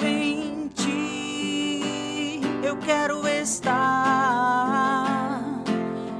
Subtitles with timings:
[0.00, 2.40] em ti.
[2.62, 5.04] Eu quero estar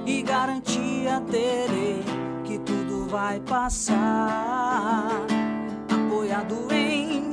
[0.04, 2.02] e garantia terei
[2.44, 5.12] que tudo vai passar.
[5.88, 6.66] Apoiado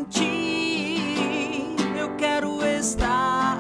[0.10, 3.58] ti, eu quero estar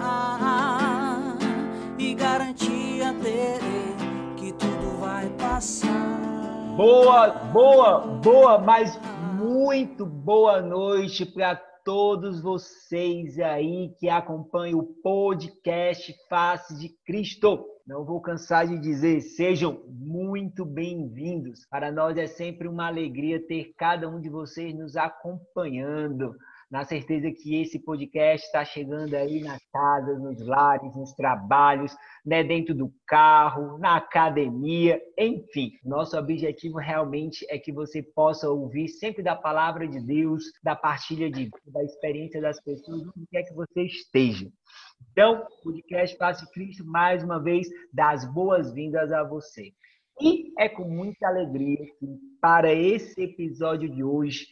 [1.97, 3.95] e garantia terei
[4.37, 5.89] que tudo vai passar.
[6.77, 8.99] Boa, boa, boa, mas
[9.39, 17.65] muito boa noite para todos vocês aí que acompanham o podcast Face de Cristo.
[17.85, 21.65] Não vou cansar de dizer, sejam muito bem-vindos.
[21.69, 26.33] Para nós é sempre uma alegria ter cada um de vocês nos acompanhando
[26.73, 31.95] na certeza que esse podcast está chegando aí nas casas, nos lares, nos trabalhos,
[32.25, 35.73] né, dentro do carro, na academia, enfim.
[35.85, 41.29] Nosso objetivo realmente é que você possa ouvir sempre da palavra de Deus, da partilha
[41.29, 44.51] de da experiência das pessoas, onde quer que você esteja.
[45.11, 49.71] Então, podcast Passe Cristo, mais uma vez, dá as boas-vindas a você.
[50.19, 54.47] E é com muita alegria que, para esse episódio de hoje,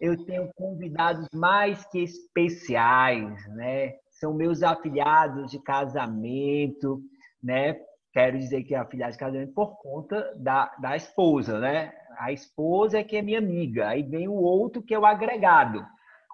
[0.00, 3.94] eu tenho convidados mais que especiais, né?
[4.10, 7.00] São meus afiliados de casamento,
[7.42, 7.78] né?
[8.12, 11.92] Quero dizer que é afiliado de casamento por conta da, da esposa, né?
[12.18, 15.84] A esposa é que é minha amiga, aí vem o outro que é o agregado.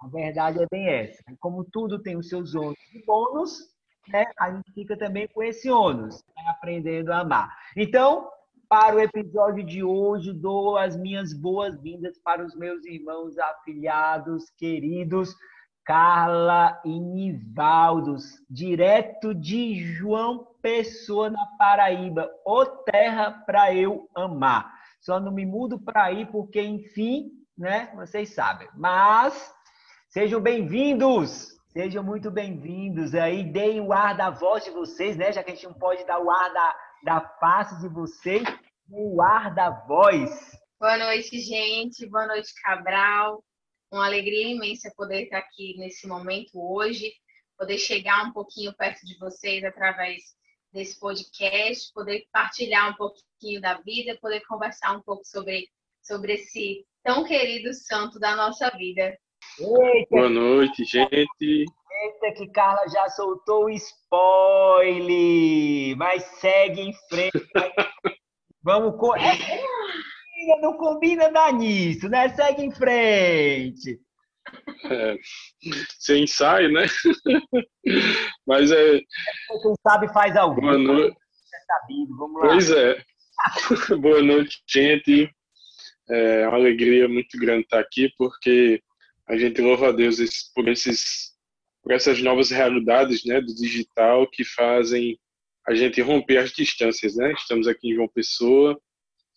[0.03, 1.23] A verdade é bem essa.
[1.39, 3.59] Como tudo tem os seus ônus e bônus,
[4.07, 4.25] né?
[4.39, 6.43] A gente fica também com esse ônus, né?
[6.49, 7.55] aprendendo a amar.
[7.77, 8.29] Então,
[8.71, 15.35] para o episódio de hoje, dou as minhas boas-vindas para os meus irmãos afiliados, queridos,
[15.83, 24.73] Carla e Nivaldos, direto de João Pessoa, na Paraíba, ô terra para eu amar.
[25.01, 28.69] Só não me mudo para aí porque, enfim, né, vocês sabem.
[28.77, 29.53] Mas
[30.07, 33.13] sejam bem-vindos, sejam muito bem-vindos.
[33.15, 36.05] Aí deem o ar da voz de vocês, né, já que a gente não pode
[36.05, 38.43] dar o ar da da face de vocês
[38.91, 40.51] o ar da voz.
[40.79, 42.05] Boa noite, gente.
[42.07, 43.43] Boa noite, Cabral.
[43.91, 47.13] Uma alegria imensa poder estar aqui nesse momento hoje,
[47.57, 50.21] poder chegar um pouquinho perto de vocês através
[50.73, 55.67] desse podcast, poder partilhar um pouquinho da vida, poder conversar um pouco sobre,
[56.01, 59.17] sobre esse tão querido santo da nossa vida.
[59.59, 61.25] Eita, Boa noite, gente.
[61.39, 65.17] Eita, que Carla já soltou o spoiler,
[65.97, 67.31] mas segue em frente.
[68.63, 68.99] Vamos.
[68.99, 69.15] Co...
[69.15, 72.29] É, não combina dar nisso, né?
[72.29, 73.99] Segue em frente.
[74.85, 75.17] É,
[75.99, 76.85] sem ensaio, né?
[78.45, 78.99] Mas é.
[78.99, 80.59] Quem sabe faz algo.
[80.59, 81.17] Boa noite.
[82.17, 82.47] Vamos lá.
[82.49, 83.03] Pois é.
[83.99, 85.29] Boa noite, gente.
[86.09, 88.81] É uma alegria muito grande estar aqui, porque
[89.27, 90.17] a gente louva a Deus
[90.53, 91.31] por esses
[91.81, 95.17] por essas novas realidades né, do digital que fazem
[95.67, 97.15] a gente romper as distâncias.
[97.15, 97.33] Né?
[97.33, 98.79] Estamos aqui em João Pessoa,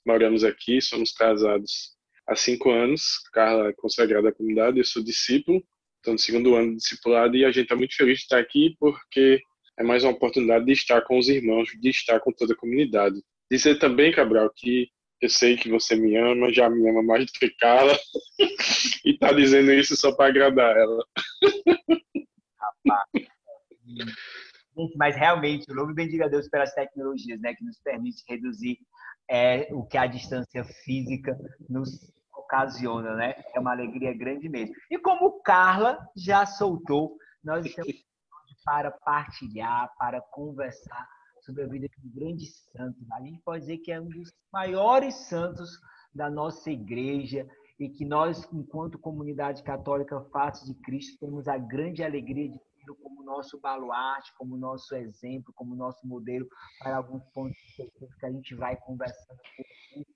[0.07, 1.95] moramos aqui, somos casados
[2.27, 3.21] há cinco anos.
[3.33, 5.63] Carla é consagrada à comunidade, eu sou discípulo,
[5.99, 8.77] estou no segundo ano de discipulado e a gente está muito feliz de estar aqui
[8.79, 9.41] porque
[9.79, 13.23] é mais uma oportunidade de estar com os irmãos, de estar com toda a comunidade.
[13.51, 14.89] Dizer também, Cabral, que
[15.21, 17.99] eu sei que você me ama, já me ama mais do que Carla,
[19.05, 21.05] e está dizendo isso só para agradar ela.
[24.77, 28.79] Gente, mas realmente, o louvor bendiga a Deus pelas tecnologias, né, que nos permite reduzir
[29.31, 31.37] é, o que a distância física
[31.69, 33.35] nos ocasiona, né?
[33.55, 34.75] É uma alegria grande mesmo.
[34.91, 38.05] E como Carla já soltou, nós estamos
[38.65, 41.09] para partilhar, para conversar
[41.43, 42.97] sobre a vida de um grande santo.
[43.13, 45.71] A gente pode dizer que é um dos maiores santos
[46.15, 47.47] da nossa igreja
[47.79, 52.61] e que nós, enquanto comunidade católica Face de Cristo, temos a grande alegria de
[52.97, 56.49] como nosso baluarte, como nosso exemplo, como nosso modelo
[56.81, 60.07] para alguns pontos que a gente vai conversando aqui.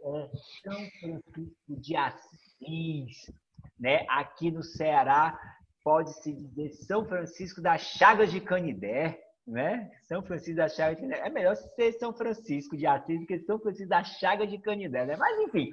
[0.00, 0.30] É,
[0.62, 3.32] São Francisco de Assis,
[3.78, 4.06] né?
[4.08, 5.38] aqui no Ceará,
[5.82, 9.90] pode-se dizer São Francisco das Chagas de Canidé, né?
[10.02, 11.26] São Francisco da Chaga de Canidé.
[11.26, 15.06] É melhor ser São Francisco de Assis do que São Francisco da Chaga de Canidé,
[15.06, 15.16] né?
[15.16, 15.70] Mas enfim,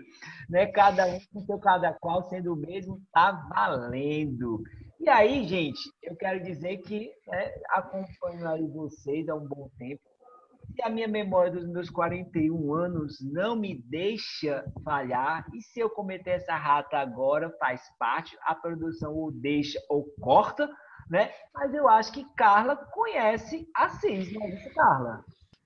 [0.49, 0.65] né?
[0.67, 4.63] Cada um com seu cada qual sendo o mesmo, tá valendo.
[4.99, 10.01] E aí, gente, eu quero dizer que né, acompanho aí vocês há um bom tempo.
[10.77, 15.45] E a minha memória dos meus 41 anos não me deixa falhar.
[15.53, 20.69] E se eu cometer essa rata agora, faz parte, a produção ou deixa ou corta,
[21.09, 21.31] né?
[21.53, 25.23] Mas eu acho que Carla conhece a não é isso, Carla?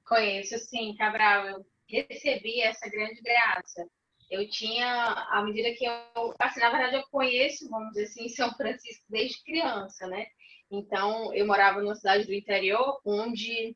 [0.08, 1.48] Conheço sim, Cabral.
[1.48, 3.88] Eu recebi essa grande graça
[4.30, 8.52] eu tinha, à medida que eu, assim, na verdade eu conheço, vamos dizer assim, São
[8.54, 10.28] Francisco desde criança, né?
[10.72, 13.76] Então, eu morava numa cidade do interior, onde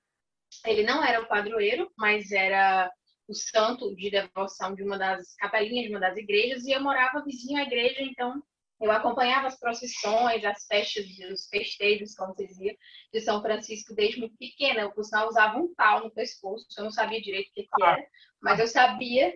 [0.65, 2.91] ele não era o padroeiro, mas era
[3.27, 7.23] o santo de devoção de uma das capelinhas de uma das igrejas, e eu morava
[7.23, 8.43] vizinho à igreja, então
[8.83, 12.75] eu acompanhava as procissões, as festas, os festejos, como se dizia,
[13.13, 14.81] de São Francisco desde muito pequena.
[14.81, 17.83] Eu, por sinal, usava um pau no pescoço, eu não sabia direito o que, que
[17.83, 18.05] era,
[18.41, 19.33] mas eu sabia.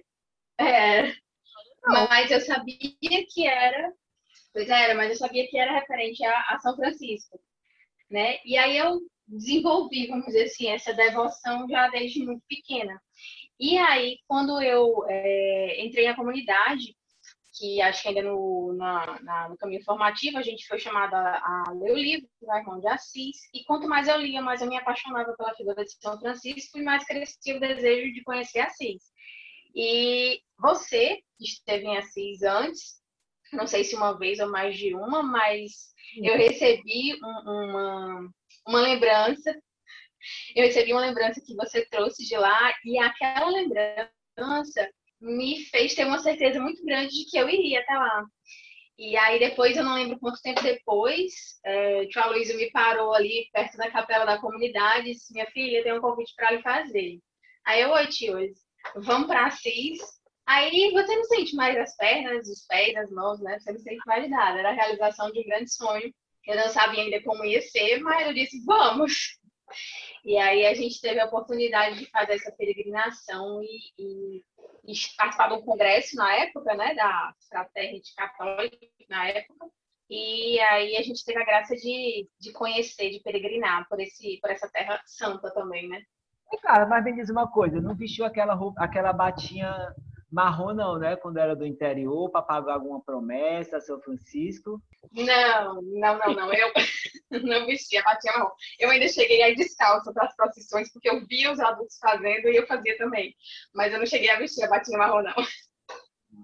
[0.59, 1.13] É,
[1.85, 3.93] mas eu sabia que era.
[4.53, 7.39] Pois era, mas eu sabia que era referente a, a São Francisco.
[8.09, 8.39] Né?
[8.45, 12.99] E aí eu desenvolvi, vamos dizer assim, essa devoção já desde muito pequena.
[13.59, 16.95] E aí, quando eu é, entrei na comunidade,
[17.57, 21.63] que acho que ainda no, na, na, no caminho formativo, a gente foi chamada a,
[21.67, 24.67] a ler o livro do Irmão de Assis, e quanto mais eu lia, mais eu
[24.67, 29.03] me apaixonava pela figura de São Francisco e mais crescia o desejo de conhecer Assis.
[29.79, 32.99] E você, que esteve em Assis antes,
[33.53, 38.29] não sei se uma vez ou mais de uma, mas eu recebi um, uma,
[38.67, 39.55] uma lembrança,
[40.55, 44.91] eu recebi uma lembrança que você trouxe de lá, e aquela lembrança
[45.21, 48.25] me fez ter uma certeza muito grande de que eu iria até lá.
[48.97, 53.13] E aí depois, eu não lembro quanto tempo depois, é, o tio Aloysio me parou
[53.13, 56.63] ali perto da capela da comunidade e disse, minha filha, tem um convite para lhe
[56.63, 57.19] fazer.
[57.63, 58.39] Aí eu, oi tio,
[58.95, 59.99] vamos para Assis.
[60.45, 63.59] Aí você não sente mais as pernas, os pés, as mãos, né?
[63.59, 64.59] Você não sente mais nada.
[64.59, 66.13] Era a realização de um grande sonho.
[66.45, 69.37] Eu não sabia ainda como ia ser, mas eu disse, vamos.
[70.23, 74.43] E aí a gente teve a oportunidade de fazer essa peregrinação e, e,
[74.85, 78.77] e participar um congresso na época, né, da Fraternidade Católica
[79.09, 79.69] na época.
[80.09, 84.49] E aí a gente teve a graça de, de conhecer, de peregrinar por, esse, por
[84.49, 86.01] essa terra santa também, né?
[86.61, 89.93] Cara, mas me diz uma coisa, não vestiu aquela, roupa, aquela batinha
[90.31, 91.15] marrom não, né?
[91.15, 94.81] Quando era do interior, para pagar alguma promessa, São Francisco?
[95.13, 96.53] Não, não, não, não.
[96.53, 96.71] Eu
[97.43, 98.51] não vestia batinha marrom.
[98.79, 102.57] Eu ainda cheguei aí descalça para as procissões, porque eu via os adultos fazendo e
[102.57, 103.33] eu fazia também.
[103.73, 105.35] Mas eu não cheguei a vestir a batinha marrom, não.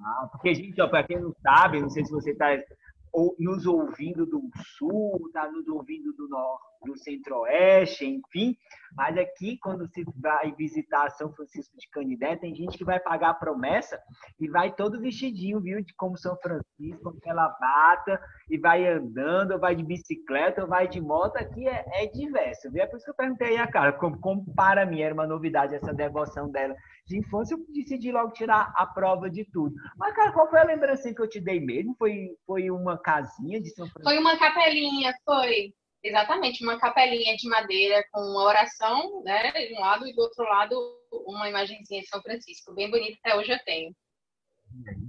[0.05, 2.47] Ah, porque, gente, para quem não sabe, não sei se você está
[3.37, 4.41] nos ouvindo do
[4.77, 8.55] sul, está nos ouvindo do norte do Centro-Oeste, enfim.
[8.95, 13.31] Mas aqui, quando se vai visitar São Francisco de Canidé, tem gente que vai pagar
[13.31, 13.99] a promessa
[14.39, 15.83] e vai todo vestidinho, viu?
[15.83, 20.67] De como São Francisco, com aquela bata, e vai andando, ou vai de bicicleta, ou
[20.67, 21.37] vai de moto.
[21.37, 22.83] Aqui é, é diverso, viu?
[22.83, 25.73] É por isso que eu perguntei a cara, como, como para mim era uma novidade
[25.73, 26.75] essa devoção dela
[27.05, 29.75] de infância, eu decidi logo tirar a prova de tudo.
[29.97, 31.95] Mas, cara, qual foi a lembrança que eu te dei mesmo?
[31.97, 34.03] Foi, foi uma casinha de São Francisco?
[34.03, 35.73] Foi uma capelinha, foi.
[36.03, 40.43] Exatamente, uma capelinha de madeira com uma oração, né, de um lado e do outro
[40.43, 40.75] lado
[41.25, 43.95] uma imagenzinha de São Francisco, bem bonita, até hoje eu tenho.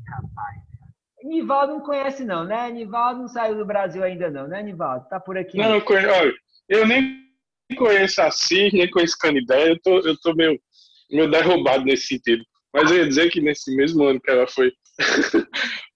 [0.09, 0.75] rapaz.
[1.25, 2.71] Nivaldo não conhece não, né?
[2.71, 5.09] Nivaldo não saiu do Brasil ainda não, né, Nivaldo?
[5.09, 5.57] Tá por aqui.
[5.57, 6.33] Não, eu, conheço, olha,
[6.69, 7.25] eu nem
[7.77, 10.61] conheço a CIR, nem conheço Canidé, eu tô, eu tô meio,
[11.11, 12.45] meio derrubado nesse sentido.
[12.73, 14.71] Mas eu ia dizer que nesse mesmo ano que ela foi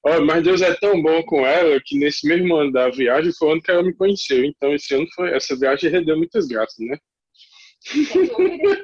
[0.04, 3.48] oh, mas Deus é tão bom com ela que nesse mesmo ano da viagem foi
[3.48, 4.44] o ano que ela me conheceu.
[4.44, 6.98] Então esse ano foi essa viagem rendeu muitas graças, né?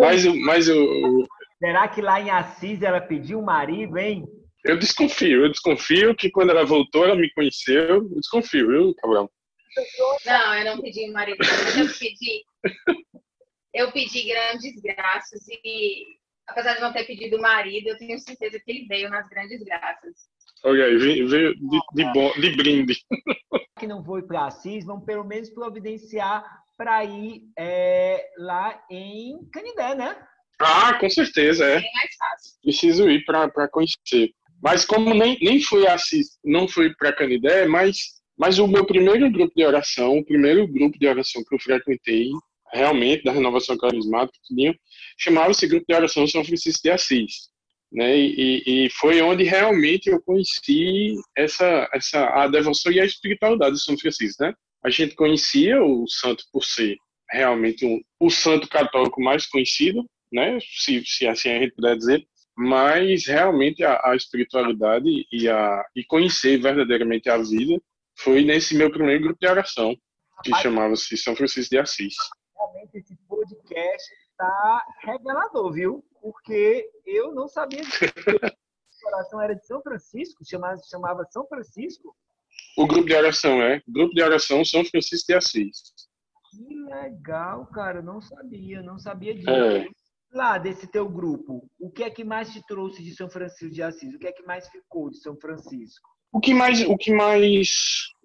[0.00, 1.26] mas mas o
[1.58, 4.24] Será que lá em Assis ela pediu um marido, hein?
[4.64, 7.96] Eu desconfio, eu desconfio que quando ela voltou ela me conheceu.
[7.96, 9.30] Eu desconfio, viu, Cabral?
[10.24, 12.44] Não, eu não pedi um marido, eu pedi.
[13.74, 16.04] Eu pedi grandes graças e
[16.48, 20.14] apesar de não ter pedido marido, eu tenho certeza que ele veio nas grandes graças.
[20.64, 21.54] Ok, veio de,
[21.94, 22.96] de, bom, de brinde.
[23.78, 26.44] Que não foi para Assis, vão pelo menos providenciar
[26.76, 30.16] para ir é, lá em Canidé, né?
[30.60, 31.76] Ah, com certeza, é.
[31.76, 32.52] É mais fácil.
[32.60, 34.32] Preciso ir para conhecer.
[34.60, 37.98] Mas como nem, nem fui Assis, não fui para Canidé, mas,
[38.36, 42.32] mas o meu primeiro grupo de oração, o primeiro grupo de oração que eu frequentei
[42.72, 44.38] realmente da renovação carismática,
[45.18, 47.48] chamava-se Grupo de Oração São Francisco de Assis.
[47.90, 48.18] Né?
[48.18, 53.82] E, e, foi onde realmente eu conheci essa, essa a devoção e a espiritualidade de
[53.82, 54.42] São Francisco.
[54.42, 54.52] Né?
[54.84, 56.96] A gente conhecia o santo por ser
[57.30, 60.58] realmente um, o santo católico mais conhecido, né?
[60.60, 66.04] se, se assim a gente puder dizer, mas realmente a, a espiritualidade e, a, e
[66.04, 67.80] conhecer verdadeiramente a vida
[68.18, 69.96] foi nesse meu primeiro grupo de oração,
[70.44, 72.14] que chamava-se São Francisco de Assis
[72.58, 76.04] realmente esse podcast está revelador, viu?
[76.20, 78.10] Porque eu não sabia que o
[79.02, 82.14] coração era de São Francisco, chamava, chamava São Francisco.
[82.76, 83.80] O grupo de oração, é.
[83.88, 85.78] Grupo de oração São Francisco de Assis.
[86.50, 88.02] Que legal, cara.
[88.02, 89.50] Não sabia, não sabia disso.
[89.50, 89.86] É.
[90.32, 93.82] lá desse teu grupo, o que é que mais te trouxe de São Francisco de
[93.82, 94.14] Assis?
[94.14, 96.08] O que é que mais ficou de São Francisco?
[96.32, 97.68] O que mais, o que mais,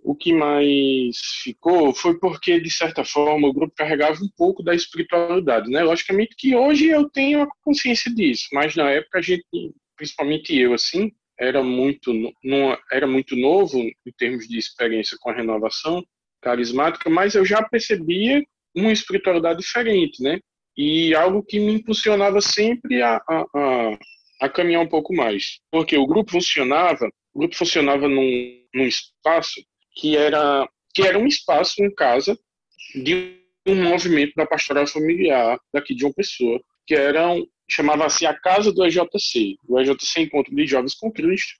[0.03, 4.75] o que mais ficou foi porque de certa forma o grupo carregava um pouco da
[4.75, 5.83] espiritualidade, né?
[5.83, 9.45] Logicamente que hoje eu tenho a consciência disso, mas na época a gente,
[9.95, 15.33] principalmente eu assim, era muito, não, era muito novo em termos de experiência com a
[15.33, 16.03] renovação
[16.41, 18.43] carismática, mas eu já percebia
[18.75, 20.39] uma espiritualidade diferente, né?
[20.75, 23.97] E algo que me impulsionava sempre a, a, a,
[24.41, 25.59] a caminhar um pouco mais.
[25.71, 29.61] Porque o grupo funcionava, o grupo funcionava num, num espaço
[29.95, 32.37] que era, que era um espaço em casa
[32.95, 38.33] de um movimento da pastoral familiar daqui de uma pessoa, que era um, chamava-se a
[38.33, 41.53] Casa do EJC, o EJC Encontro de Jovens com Cristo,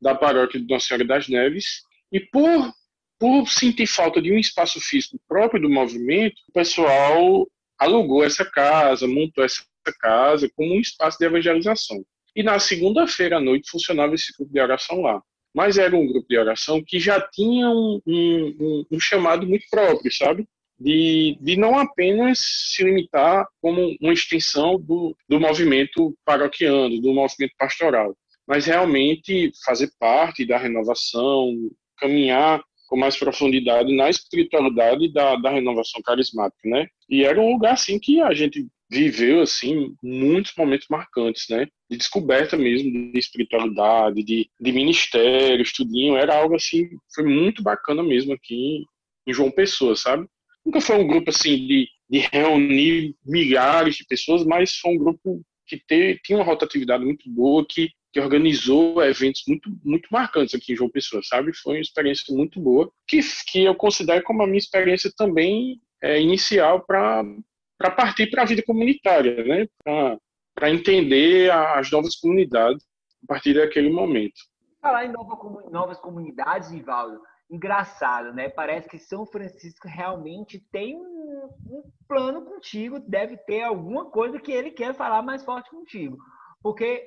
[0.00, 2.72] da paróquia de Nossa Senhora das Neves, e por,
[3.18, 7.46] por sentir falta de um espaço físico próprio do movimento, o pessoal
[7.78, 9.62] alugou essa casa, montou essa
[10.00, 12.02] casa como um espaço de evangelização.
[12.34, 15.20] E na segunda-feira à noite funcionava esse grupo de oração lá.
[15.54, 20.12] Mas era um grupo de oração que já tinha um, um, um chamado muito próprio,
[20.12, 20.46] sabe?
[20.78, 22.38] De, de não apenas
[22.74, 29.90] se limitar como uma extensão do, do movimento paroquiano, do movimento pastoral, mas realmente fazer
[29.98, 31.52] parte da renovação,
[31.98, 36.88] caminhar com mais profundidade na espiritualidade da, da renovação carismática, né?
[37.08, 41.66] E era um lugar assim que a gente viveu assim muitos momentos marcantes, né?
[41.88, 48.02] De descoberta mesmo de espiritualidade, de, de ministério, estudinho, era algo assim, foi muito bacana
[48.02, 48.84] mesmo aqui
[49.26, 50.26] em João Pessoa, sabe?
[50.64, 55.40] Nunca foi um grupo assim de, de reunir milhares de pessoas, mas foi um grupo
[55.66, 60.72] que te, tinha uma rotatividade muito boa, que que organizou eventos muito, muito marcantes aqui
[60.72, 61.52] em João Pessoa, sabe?
[61.54, 66.20] Foi uma experiência muito boa, que, que eu considero como a minha experiência também é,
[66.20, 67.22] inicial para
[67.88, 69.68] partir para a vida comunitária, né?
[70.54, 72.84] Para entender as novas comunidades
[73.22, 74.40] a partir daquele momento.
[74.82, 77.20] Falar em nova, novas comunidades, Ivaldo,
[77.50, 78.48] engraçado, né?
[78.48, 84.50] Parece que São Francisco realmente tem um, um plano contigo, deve ter alguma coisa que
[84.50, 86.18] ele quer falar mais forte contigo.
[86.62, 87.06] Porque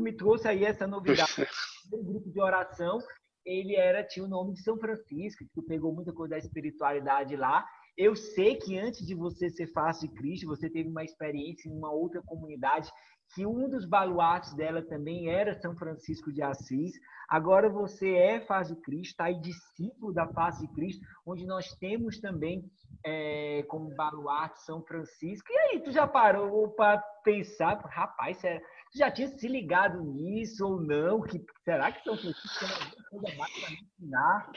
[0.00, 1.30] me trouxe aí essa novidade.
[1.92, 3.00] O grupo de oração,
[3.44, 7.34] ele era tinha o nome de São Francisco, que tu pegou muita coisa da espiritualidade
[7.34, 7.66] lá.
[7.96, 11.72] Eu sei que antes de você ser face de Cristo, você teve uma experiência em
[11.72, 12.90] uma outra comunidade
[13.34, 16.92] que um dos baluartes dela também era São Francisco de Assis.
[17.28, 21.72] Agora você é face de Cristo, está aí discípulo da face de Cristo, onde nós
[21.74, 22.64] temos também
[23.04, 25.46] é, como baluarte São Francisco.
[25.52, 28.60] E aí, tu já parou para pensar, rapaz, é
[28.94, 31.20] já tinha se ligado nisso ou não?
[31.22, 34.52] Que, será que São Francisco tem alguma coisa mais para ensinar?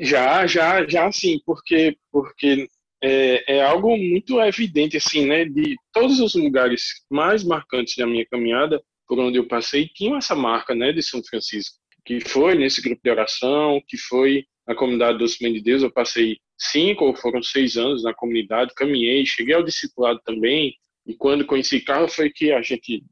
[0.00, 2.68] Já, já, já sim, porque, porque
[3.08, 5.44] é, é, algo muito evidente, assim, né?
[5.44, 10.34] De todos os lugares mais marcantes da minha caminhada, por onde eu passei, tinham essa
[10.34, 15.18] marca, né, de São Francisco, que foi nesse grupo de oração, que foi na comunidade
[15.18, 19.54] dos Mãe de Deus, eu passei cinco ou foram seis anos na comunidade, caminhei, cheguei
[19.54, 20.74] ao discipulado também,
[21.06, 23.04] e quando conheci Carla foi que a gente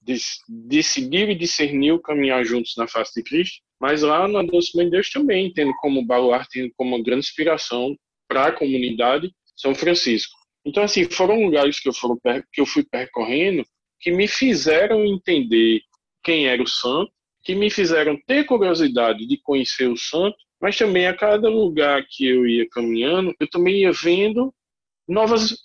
[0.48, 3.60] decidiu e discerniu caminhar juntos na face de Cristo.
[3.80, 7.96] Mas lá na Doce Mãe de Deus também, tendo como baluarte, como grande inspiração
[8.26, 10.34] para a comunidade São Francisco.
[10.64, 12.18] Então, assim, foram lugares que eu, foram,
[12.52, 13.64] que eu fui percorrendo
[14.00, 15.80] que me fizeram entender
[16.22, 17.10] quem era o santo,
[17.42, 22.26] que me fizeram ter curiosidade de conhecer o santo, mas também a cada lugar que
[22.26, 24.54] eu ia caminhando, eu também ia vendo
[25.06, 25.58] novas,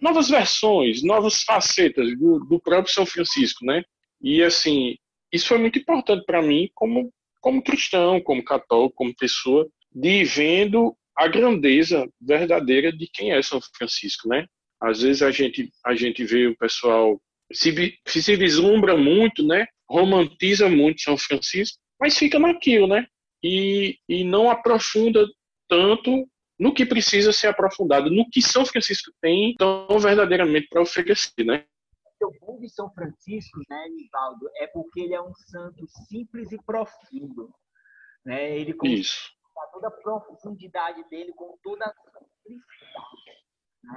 [0.00, 3.82] novas versões, novas facetas do, do próprio São Francisco, né?
[4.20, 4.96] E assim,
[5.32, 7.12] isso foi muito importante para mim como
[7.46, 13.40] como cristão, como católico, como pessoa, de ir vendo a grandeza verdadeira de quem é
[13.42, 14.46] São Francisco, né?
[14.80, 17.20] Às vezes a gente a gente vê o pessoal
[17.52, 19.66] se, se vislumbra muito, né?
[19.88, 23.06] Romantiza muito São Francisco, mas fica naquilo, né?
[23.42, 25.26] E, e não aprofunda
[25.68, 31.44] tanto no que precisa ser aprofundado, no que São Francisco tem tão verdadeiramente para oferecer,
[31.44, 31.64] né?
[32.22, 36.56] O bom de São Francisco, né, Nivaldo, é porque ele é um santo simples e
[36.64, 37.52] profundo,
[38.24, 38.58] né?
[38.58, 38.74] Ele
[39.56, 41.94] com toda a profundidade dele, com toda a.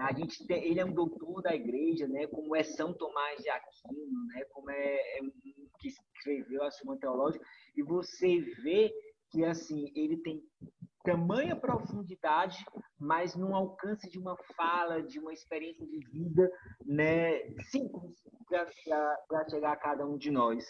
[0.08, 2.28] A gente tem, ele é um doutor da igreja, né?
[2.28, 4.44] Como é São Tomás de Aquino, né?
[4.52, 5.20] Como é, é
[5.80, 7.44] que escreveu a Suma Teológica,
[7.76, 8.94] e você vê
[9.32, 10.44] que assim ele tem
[11.04, 12.64] tamanha profundidade,
[13.00, 16.52] mas num alcance de uma fala, de uma experiência de vida,
[16.86, 17.40] né,
[17.72, 20.66] simples para chegar a cada um de nós.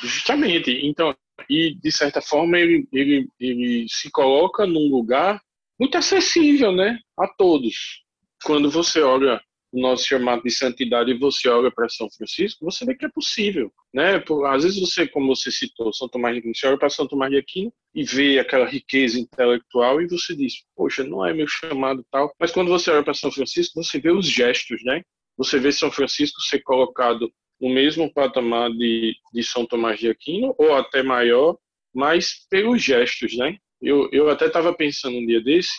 [0.00, 0.70] Justamente.
[0.82, 1.14] Então,
[1.48, 5.40] e de certa forma ele, ele, ele se coloca num lugar
[5.78, 8.02] muito acessível, né, a todos.
[8.44, 9.40] Quando você olha
[9.72, 13.08] o nosso chamado de santidade e você olha para São Francisco, você vê que é
[13.08, 14.18] possível, né?
[14.18, 17.06] Por, às vezes você, como você citou, São Tomás de Aquino, você olha para São
[17.06, 21.46] Tomás de Aquino e vê aquela riqueza intelectual e você diz, poxa, não é meu
[21.46, 22.34] chamado tal.
[22.38, 25.02] Mas quando você olha para São Francisco, você vê os gestos, né?
[25.36, 30.54] Você vê São Francisco ser colocado no mesmo patamar de, de São Tomás de Aquino
[30.58, 31.56] ou até maior,
[31.94, 33.56] mas pelos gestos, né?
[33.80, 35.72] Eu, eu até estava pensando um dia desse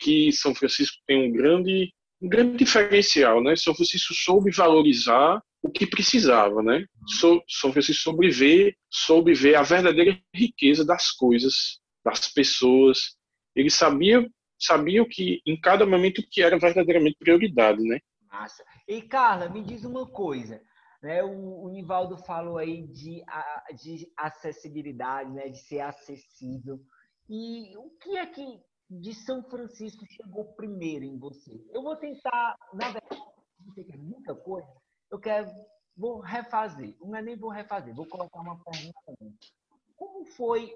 [0.00, 3.54] que São Francisco tem um grande um grande diferencial, né?
[3.54, 6.84] São Francisco soube valorizar o que precisava, né?
[7.48, 13.16] São Francisco soube ver, soube ver a verdadeira riqueza das coisas, das pessoas.
[13.54, 18.00] Ele sabia sabia o que em cada momento o que era verdadeiramente prioridade, né?
[18.30, 18.64] Massa.
[18.88, 20.62] E Carla, me diz uma coisa.
[21.02, 23.22] Né, o, o Nivaldo falou aí de,
[23.76, 26.80] de acessibilidade, né, de ser acessível.
[27.28, 31.62] E o que é que de São Francisco chegou primeiro em você?
[31.70, 33.22] Eu vou tentar, na verdade,
[33.66, 34.66] você muita coisa,
[35.10, 35.48] eu quero,
[35.94, 36.96] vou refazer.
[37.00, 39.38] Não é nem vou refazer, vou colocar uma pergunta.
[39.94, 40.72] Como foi?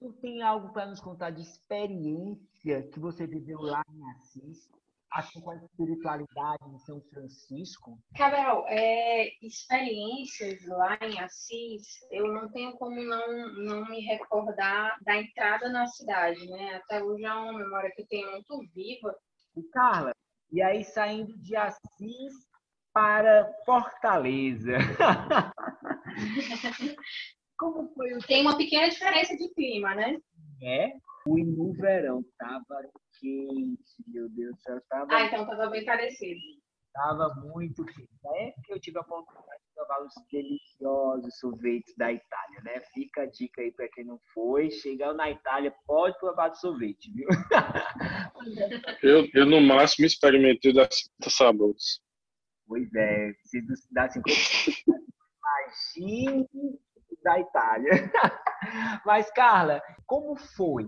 [0.00, 4.68] Tu tem algo para nos contar de experiência que você viveu lá em Assis?
[5.12, 7.98] Assim com a espiritualidade de São Francisco?
[8.16, 15.16] Cabral, é, experiências lá em Assis, eu não tenho como não, não me recordar da
[15.16, 16.76] entrada na cidade, né?
[16.76, 19.14] Até hoje é uma memória que eu tenho muito viva.
[19.56, 20.12] E Carla,
[20.52, 22.34] e aí saindo de Assis
[22.92, 24.78] para Fortaleza.
[27.58, 28.18] Como foi o...
[28.18, 30.16] Tem uma pequena diferença de clima, né?
[30.62, 30.92] É.
[31.24, 32.64] Fui no verão, tava
[33.20, 34.80] quente, meu Deus do céu.
[34.88, 35.14] Tava...
[35.14, 36.40] Ah, então tava bem parecido.
[36.92, 38.08] Tava muito quente.
[38.36, 42.80] É que eu tive a oportunidade de provar os deliciosos sorvetes da Itália, né?
[42.92, 44.70] Fica a dica aí para quem não foi.
[44.70, 47.28] Chegar na Itália, pode provar do sorvete, viu?
[49.02, 52.00] eu, eu, no máximo, experimentei das sabores.
[52.66, 54.28] Pois é, se dá 50
[55.68, 56.46] imagine
[57.22, 57.90] da Itália.
[59.04, 60.84] Mas, Carla, como foi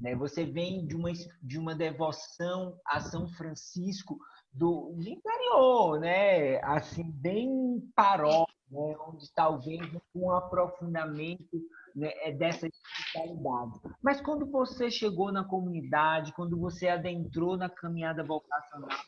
[0.00, 0.14] né?
[0.16, 1.10] Você vem de uma,
[1.42, 4.18] de uma devoção a São Francisco
[4.52, 6.60] do, do interior, né?
[6.64, 8.96] assim, bem paróquia, né?
[9.06, 9.80] onde talvez
[10.14, 11.60] um aprofundamento
[11.94, 13.80] né, é dessa espiritualidade.
[14.02, 18.98] Mas quando você chegou na comunidade, quando você adentrou na caminhada vocacional,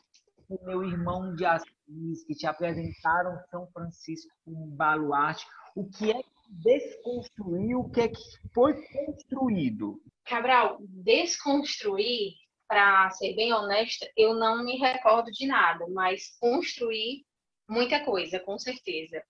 [0.49, 6.21] o meu irmão de Assis, que te apresentaram São Francisco como baluarte, o que é
[6.21, 8.21] que desconstruiu, o que é que
[8.53, 10.01] foi construído?
[10.25, 12.33] Cabral, desconstruir,
[12.67, 17.23] para ser bem honesta, eu não me recordo de nada, mas construir
[17.69, 19.21] muita coisa, com certeza.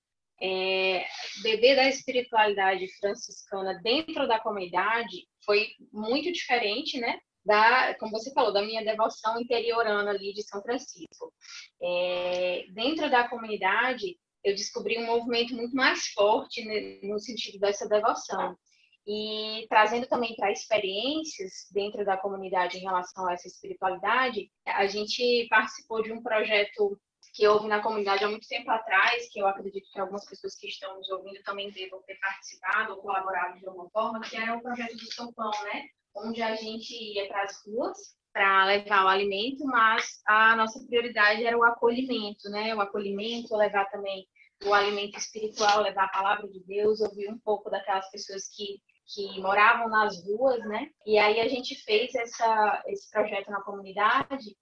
[0.41, 1.05] É,
[1.41, 7.19] beber da espiritualidade franciscana dentro da comunidade foi muito diferente, né?
[7.45, 11.33] Da, como você falou, da minha devoção interiorana ali de São Francisco.
[11.81, 17.87] É, dentro da comunidade, eu descobri um movimento muito mais forte né, no sentido dessa
[17.87, 18.57] devoção
[19.05, 25.47] e trazendo também para experiências dentro da comunidade em relação a essa espiritualidade, a gente
[25.49, 26.97] participou de um projeto
[27.33, 30.67] que houve na comunidade há muito tempo atrás, que eu acredito que algumas pessoas que
[30.67, 34.61] estão nos ouvindo também devam ter participado ou colaborado de alguma forma, que era o
[34.61, 35.83] projeto do São Pão, né?
[36.15, 37.97] Onde a gente ia para as ruas
[38.31, 42.73] para levar o alimento, mas a nossa prioridade era o acolhimento, né?
[42.75, 44.27] O acolhimento, levar também
[44.65, 49.39] o alimento espiritual, levar a palavra de Deus, ouvir um pouco daquelas pessoas que que
[49.41, 50.89] moravam nas ruas, né?
[51.05, 54.55] E aí a gente fez essa, esse projeto na comunidade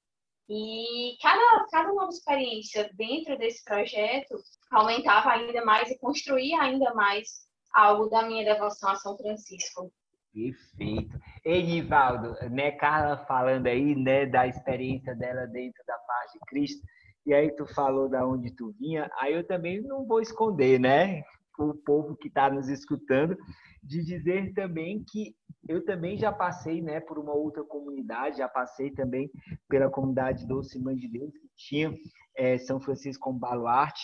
[0.50, 4.36] e cada, cada nova experiência dentro desse projeto
[4.72, 9.92] aumentava ainda mais e construía ainda mais algo da minha devoção a São Francisco.
[10.34, 11.20] Perfeito.
[11.46, 16.82] Enivaldo, né, Carla falando aí, né, da experiência dela dentro da paz de Cristo,
[17.26, 21.24] e aí tu falou da onde tu vinha, aí eu também não vou esconder, né,
[21.60, 23.38] o povo que está nos escutando,
[23.84, 25.36] de dizer também que
[25.68, 29.30] eu também já passei né, por uma outra comunidade, já passei também
[29.70, 31.94] pela comunidade Doce Mãe de Deus, que tinha
[32.36, 34.02] é, São Francisco como baluarte,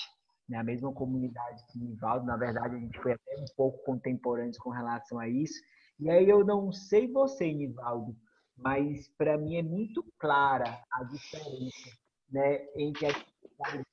[0.47, 4.57] né, a mesma comunidade que Nivaldo, na verdade a gente foi até um pouco contemporâneos
[4.57, 5.59] com relação a isso.
[5.99, 8.15] E aí eu não sei você, Nivaldo,
[8.55, 11.89] mas para mim é muito clara a diferença
[12.31, 13.13] né, entre a
[13.57, 13.87] comunidade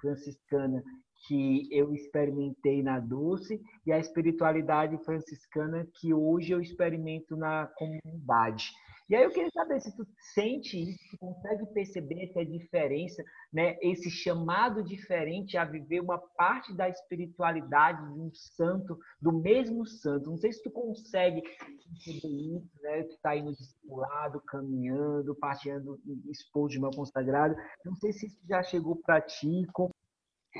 [0.00, 0.82] franciscana
[1.26, 8.72] que eu experimentei na Dulce e a espiritualidade franciscana que hoje eu experimento na comunidade.
[9.12, 13.22] E aí eu queria saber se tu sente isso, tu consegue perceber essa diferença,
[13.52, 13.76] né?
[13.82, 20.30] Esse chamado diferente a viver uma parte da espiritualidade de um santo, do mesmo santo.
[20.30, 23.02] Não sei se tu consegue perceber isso, né?
[23.02, 27.54] Tu tá aí no discipulado, caminhando, partilhando, expor de uma consagrada.
[27.84, 29.66] Não sei se isso já chegou para ti.
[29.74, 29.90] Com...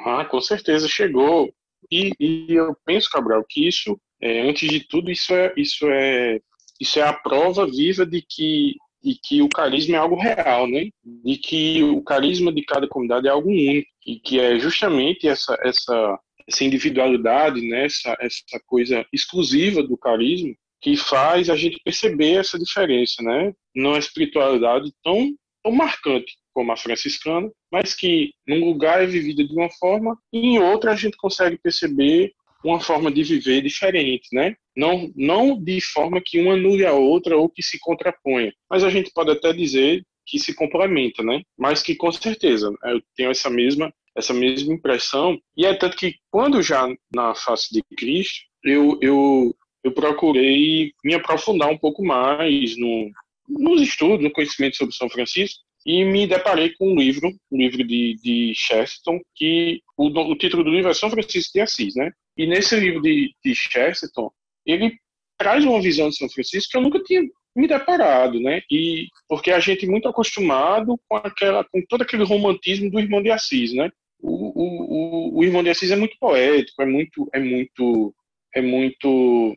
[0.04, 1.50] Ah, com certeza chegou.
[1.90, 6.38] E, e eu penso, Cabral, que isso, é, antes de tudo, isso é, isso é
[6.82, 8.74] isso é a prova viva de que
[9.20, 10.88] que o carisma é algo real, né?
[11.04, 15.58] De que o carisma de cada comunidade é algo único e que é justamente essa
[15.64, 16.18] essa
[16.48, 17.86] essa individualidade, né?
[17.86, 23.52] Essa coisa exclusiva do carisma que faz a gente perceber essa diferença, né?
[23.76, 29.54] É espiritualidade tão tão marcante como a franciscana, mas que num lugar é vivida de
[29.54, 32.32] uma forma e em outra a gente consegue perceber
[32.64, 34.54] uma forma de viver diferente, né?
[34.76, 38.90] Não, não de forma que uma anule a outra ou que se contraponha, mas a
[38.90, 41.42] gente pode até dizer que se complementa, né?
[41.58, 46.16] Mas que com certeza eu tenho essa mesma essa mesma impressão e é tanto que
[46.30, 52.76] quando já na face de Cristo eu eu, eu procurei me aprofundar um pouco mais
[52.76, 53.10] no
[53.48, 57.84] nos estudos, no conhecimento sobre São Francisco e me deparei com um livro, um livro
[57.84, 62.10] de, de Chesterton, que o, o título do livro é São Francisco de Assis, né?
[62.36, 64.30] E nesse livro de, de Chesterton,
[64.64, 64.96] ele
[65.38, 67.22] traz uma visão de São Francisco que eu nunca tinha
[67.54, 68.62] me deparado, né?
[68.70, 73.22] E porque a gente é muito acostumado com aquela, com todo aquele romantismo do Irmão
[73.22, 73.90] de Assis, né?
[74.18, 78.14] O, o, o, o Irmão de Assis é muito poético, é muito, é muito,
[78.54, 79.56] é muito,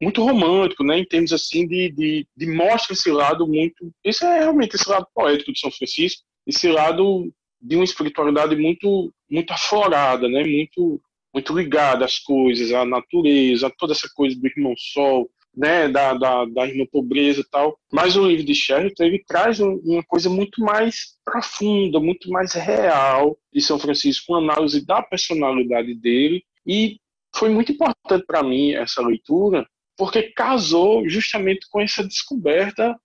[0.00, 0.98] muito romântico, né?
[0.98, 5.06] Em termos assim de, de, de mostra esse lado muito, esse é realmente esse lado
[5.14, 10.44] poético de São Francisco, esse lado de uma espiritualidade muito, muito aflorada, né?
[10.44, 11.00] Muito
[11.32, 16.14] muito ligado às coisas, à natureza, a toda essa coisa do irmão sol, né, da,
[16.14, 17.78] da, da irmã pobreza e tal.
[17.92, 23.38] Mas o livro de Sheraton, ele traz uma coisa muito mais profunda, muito mais real
[23.52, 26.42] de São Francisco, uma análise da personalidade dele.
[26.66, 26.98] E
[27.34, 29.66] foi muito importante para mim essa leitura,
[29.96, 32.96] porque casou justamente com essa descoberta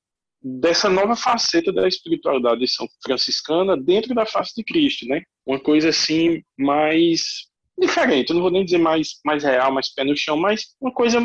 [0.42, 5.22] dessa nova faceta da espiritualidade de São Franciscana dentro da face de Cristo, né?
[5.46, 10.04] Uma coisa assim mais diferente, eu não vou nem dizer mais, mais real, mais pé
[10.04, 11.20] no chão, mas uma coisa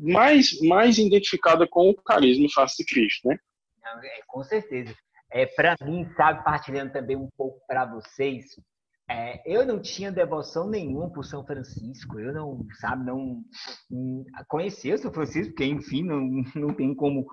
[0.00, 3.38] mais, mais identificada com o carisma face de Cristo, né?
[4.04, 4.94] É, com certeza.
[5.32, 8.46] É, para mim, sabe, partilhando também um pouco para vocês,
[9.08, 13.42] é, eu não tinha devoção nenhuma por São Francisco, eu não, sabe, não,
[13.90, 16.20] não conhecia São Francisco, porque, enfim, não,
[16.54, 17.26] não tem como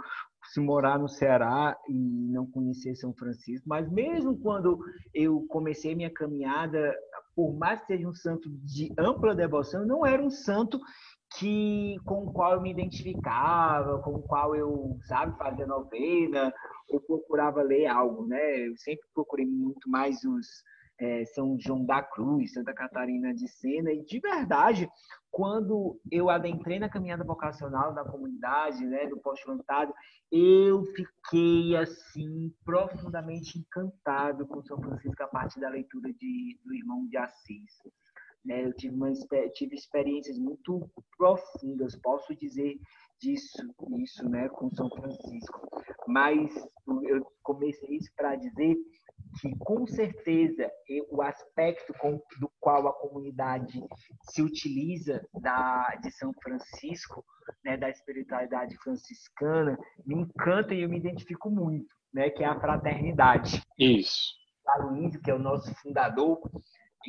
[0.47, 1.93] se morar no Ceará e
[2.31, 4.79] não conhecer São Francisco, mas mesmo quando
[5.13, 6.95] eu comecei minha caminhada
[7.35, 10.79] por mais que seja um santo de ampla devoção, não era um santo
[11.37, 16.51] que com o qual eu me identificava, com o qual eu, sabe, fazia novena,
[16.89, 18.67] ou procurava ler algo, né?
[18.67, 20.47] Eu sempre procurei muito mais os
[20.99, 24.89] é, São João da Cruz, Santa Catarina de Sena, e de verdade,
[25.29, 29.93] quando eu adentrei na caminhada vocacional da comunidade, né, do postulantado,
[30.31, 37.05] eu fiquei assim profundamente encantado com São Francisco a partir da leitura de, do Irmão
[37.07, 37.71] de Assis.
[38.43, 39.11] Né, eu tive, uma,
[39.53, 42.79] tive experiências muito profundas, posso dizer
[43.19, 43.57] disso,
[43.99, 45.67] isso, né, com São Francisco.
[46.07, 46.55] Mas
[47.03, 48.77] eu comecei isso para dizer
[49.39, 50.69] que com certeza
[51.11, 53.79] o aspecto com, do qual a comunidade
[54.29, 57.23] se utiliza da, de São Francisco,
[57.63, 62.59] né, da espiritualidade franciscana, me encanta e eu me identifico muito, né, que é a
[62.59, 63.61] fraternidade.
[63.77, 64.35] Isso.
[64.67, 66.41] Aloysio, que é o nosso fundador,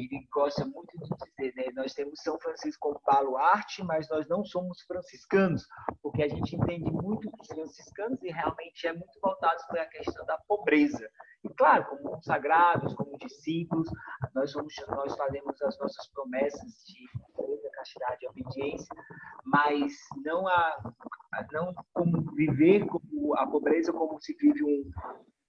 [0.04, 1.72] ele gosta muito de dizer, né?
[1.74, 5.66] Nós temos São Francisco como baluarte, mas nós não somos franciscanos,
[6.02, 10.24] porque a gente entende muito dos franciscanos e realmente é muito voltado para a questão
[10.26, 11.08] da pobreza.
[11.44, 13.88] E claro, como consagrados, como discípulos,
[14.34, 18.94] nós, somos, nós fazemos as nossas promessas de pobreza, castidade e obediência,
[19.44, 19.92] mas
[20.24, 20.94] não a
[21.52, 22.86] não como viver
[23.36, 24.90] a pobreza como se vive um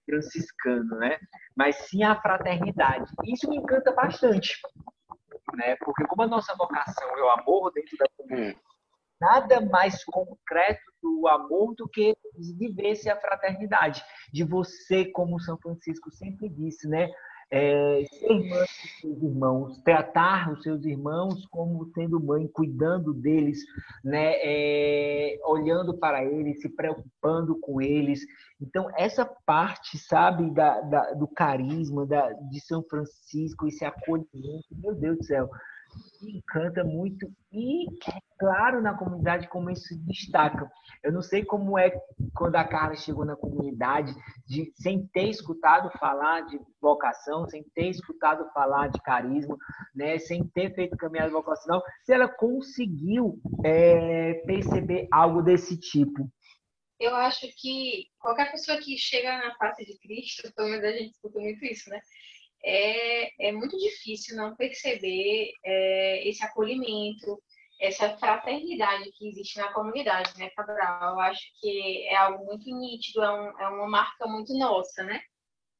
[0.09, 1.17] franciscano, né?
[1.55, 3.11] Mas sim a fraternidade.
[3.25, 4.59] Isso me encanta bastante,
[5.53, 5.75] né?
[5.77, 8.59] Porque como a nossa vocação é o amor dentro da comunidade, hum.
[9.21, 12.15] nada mais concreto do amor do que
[12.57, 14.03] viver-se a fraternidade.
[14.33, 17.09] De você, como São Francisco sempre disse, né?
[17.51, 23.59] É, ser irmã dos seus irmãos, tratar os seus irmãos como sendo mãe, cuidando deles,
[24.03, 28.21] né, é, olhando para eles, se preocupando com eles.
[28.61, 34.93] Então, essa parte, sabe, da, da, do carisma da, de São Francisco, esse acolhimento, meu
[34.93, 35.49] Deus do céu,
[36.21, 37.85] encanta muito e
[38.37, 40.69] claro na comunidade como isso destaca.
[41.03, 41.91] Eu não sei como é
[42.33, 44.13] quando a Carla chegou na comunidade,
[44.47, 49.57] de, sem ter escutado falar de vocação, sem ter escutado falar de carisma,
[49.95, 56.29] né, sem ter feito caminhada vocacional, se ela conseguiu é, perceber algo desse tipo.
[56.99, 61.11] Eu acho que qualquer pessoa que chega na face de Cristo, pelo menos a gente
[61.11, 62.01] escuta muito isso, né?
[62.63, 67.41] É, é muito difícil não perceber é, esse acolhimento,
[67.79, 71.13] essa fraternidade que existe na comunidade, né, Cabral?
[71.13, 75.21] Eu acho que é algo muito nítido, é, um, é uma marca muito nossa, né?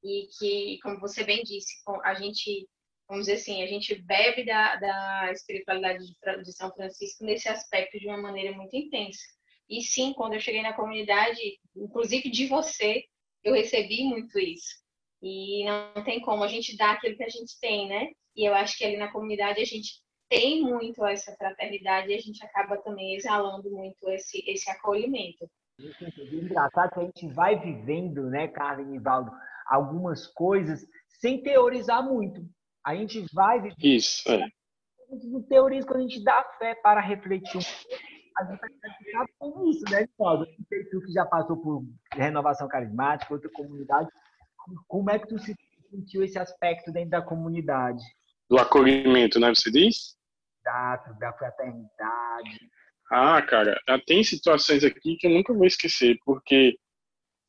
[0.03, 2.67] E que, como você bem disse, a gente,
[3.07, 7.99] vamos dizer assim, a gente bebe da, da espiritualidade de, de São Francisco nesse aspecto
[7.99, 9.19] de uma maneira muito intensa.
[9.69, 13.03] E sim, quando eu cheguei na comunidade, inclusive de você,
[13.43, 14.79] eu recebi muito isso.
[15.21, 18.09] E não tem como a gente dar aquilo que a gente tem, né?
[18.35, 22.19] E eu acho que ali na comunidade a gente tem muito essa fraternidade e a
[22.19, 25.49] gente acaba também exalando muito esse, esse acolhimento.
[26.31, 29.31] Engraçado que a gente vai vivendo, né, Carmen e Valdo,
[29.65, 30.85] algumas coisas
[31.19, 32.45] sem teorizar muito.
[32.85, 33.83] A gente vai vivendo.
[33.83, 34.47] Isso, é.
[35.09, 37.61] Não teoriza quando a gente dá fé para refletir um
[38.39, 40.45] a gente vai ficar com isso, né, Valdo?
[40.45, 44.09] Não sei tu que já passou por renovação carismática, outra comunidade.
[44.87, 45.55] Como é que tu se
[45.89, 48.03] sentiu esse aspecto dentro da comunidade?
[48.49, 50.15] Do acolhimento, né, você diz?
[50.61, 52.69] Exato, da fraternidade.
[53.11, 56.77] Ah, cara, tem situações aqui que eu nunca vou esquecer, porque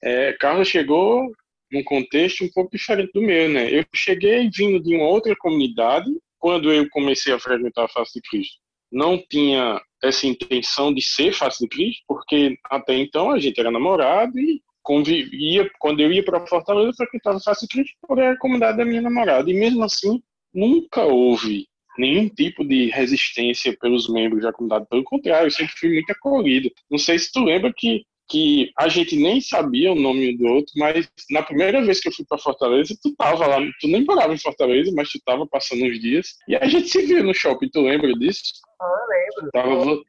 [0.02, 1.30] é, Carlos chegou
[1.70, 3.70] num contexto um pouco diferente do meu, né?
[3.70, 8.22] Eu cheguei vindo de uma outra comunidade quando eu comecei a frequentar a face de
[8.28, 8.58] Cristo.
[8.90, 13.70] Não tinha essa intenção de ser face de Cristo, porque até então a gente era
[13.70, 18.32] namorado e convivia, quando eu ia para Fortaleza, eu frequentava a face Cristo porque era
[18.32, 19.50] a comunidade da minha namorada.
[19.50, 21.66] E mesmo assim, nunca houve
[21.98, 24.86] nenhum tipo de resistência pelos membros da comunidade.
[24.88, 26.70] Pelo contrário, eu sempre fui muito acolhido.
[26.90, 30.72] Não sei se tu lembra que que a gente nem sabia o nome do outro,
[30.76, 34.32] mas na primeira vez que eu fui para Fortaleza, tu tava lá, tu nem morava
[34.32, 37.68] em Fortaleza, mas tu tava passando uns dias, e a gente se viu no shopping,
[37.68, 38.42] tu lembra disso?
[38.80, 39.50] Ah, lembro.
[39.52, 40.02] Tava,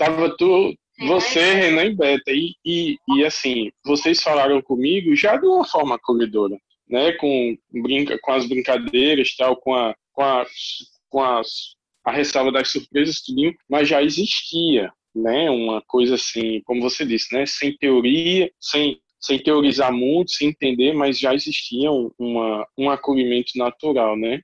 [0.00, 5.46] tava tu, você, Renan e Beta, e, e, e assim, vocês falaram comigo já de
[5.46, 6.56] uma forma acolhedora,
[6.88, 10.44] né, com, brinca, com as brincadeiras tal, com a, com a,
[11.08, 11.48] com as,
[12.04, 17.32] a ressalva das surpresas, tudinho, mas já existia, né, uma coisa assim, como você disse,
[17.32, 23.52] né, sem teoria, sem, sem teorizar muito, sem entender, mas já existia uma, um acolhimento
[23.56, 24.40] natural, né,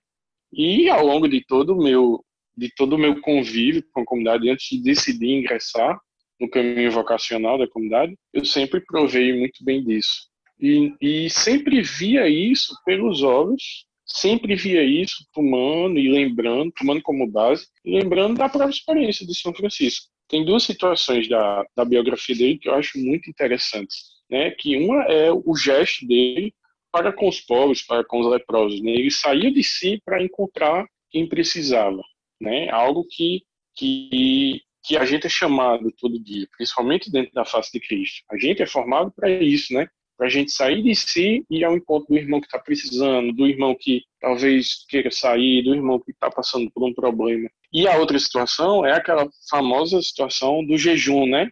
[0.52, 2.24] e ao longo de todo o meu
[2.56, 5.98] de todo o meu convívio com a comunidade antes de decidir ingressar
[6.40, 10.28] no caminho vocacional da comunidade, eu sempre provei muito bem disso.
[10.60, 17.26] E, e sempre via isso pelos olhos sempre via isso tomando e lembrando, tomando como
[17.26, 20.06] base, e lembrando da própria experiência de São Francisco.
[20.28, 23.96] Tem duas situações da, da biografia dele que eu acho muito interessantes,
[24.30, 24.50] né?
[24.52, 26.54] Que uma é o gesto dele
[26.90, 28.92] para com os pobres, para com os leprosos, né?
[28.92, 32.02] Ele saiu de si para encontrar quem precisava,
[32.40, 32.70] né?
[32.70, 33.42] Algo que
[33.76, 38.22] que que a gente é chamado todo dia, principalmente dentro da face de Cristo.
[38.30, 39.88] A gente é formado para isso, né?
[40.16, 43.32] para a gente sair de si e ir ao encontro do irmão que está precisando,
[43.32, 47.48] do irmão que talvez queira sair, do irmão que está passando por um problema.
[47.72, 51.48] E a outra situação é aquela famosa situação do jejum, né?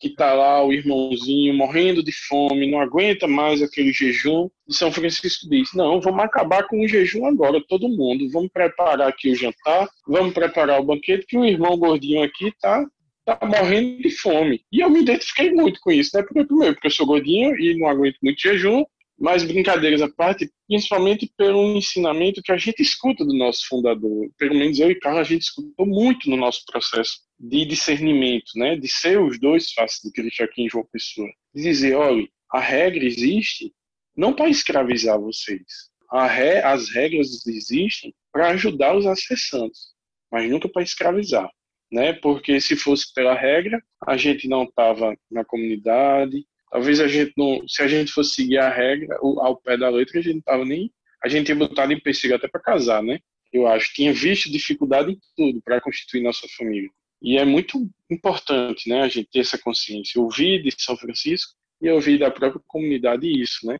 [0.00, 4.48] Que está lá o irmãozinho morrendo de fome, não aguenta mais aquele jejum.
[4.68, 8.30] E São Francisco diz: Não, vamos acabar com o jejum agora, todo mundo.
[8.30, 12.86] Vamos preparar aqui o jantar, vamos preparar o banquete, que o irmão gordinho aqui está
[13.24, 14.62] tá morrendo de fome.
[14.72, 16.22] E eu me identifiquei muito com isso, né?
[16.22, 18.84] Porque, primeiro, porque eu sou gordinho e não aguento muito jejum,
[19.18, 24.30] mas brincadeiras à parte, principalmente pelo ensinamento que a gente escuta do nosso fundador.
[24.38, 28.76] Pelo menos eu e Carlos, a gente escutou muito no nosso processo de discernimento, né?
[28.76, 31.28] De ser os dois faces de Cristo aqui em João Pessoa.
[31.54, 33.72] De dizer, olha, a regra existe
[34.16, 35.90] não para escravizar vocês.
[36.12, 36.62] Re...
[36.62, 39.88] As regras existem para ajudar os acessantes,
[40.30, 41.50] mas nunca para escravizar
[41.90, 42.12] né?
[42.12, 46.46] Porque se fosse pela regra, a gente não estava na comunidade.
[46.70, 50.18] Talvez a gente não, se a gente fosse seguir a regra ao pé da letra,
[50.18, 53.18] a gente tava nem, a gente tinha botado em pesquisa até para casar, né?
[53.52, 56.90] Eu acho tinha visto dificuldade em tudo para constituir nossa família.
[57.20, 59.02] E é muito importante, né?
[59.02, 63.66] A gente ter essa consciência, ouvir de São Francisco e ouvir da própria comunidade isso,
[63.66, 63.78] né?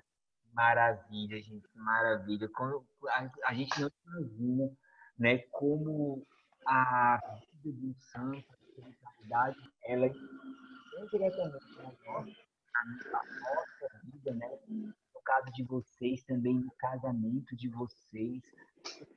[0.55, 2.49] Maravilha, gente, maravilha.
[2.49, 4.71] Quando a, a gente não imagina,
[5.19, 6.27] né, como
[6.67, 7.21] a
[7.63, 8.45] vida de um santo,
[9.33, 10.13] a ela é
[11.13, 12.48] diretamente na nossa,
[12.85, 14.59] na nossa vida, né?
[14.69, 18.43] No caso de vocês, também no casamento de vocês.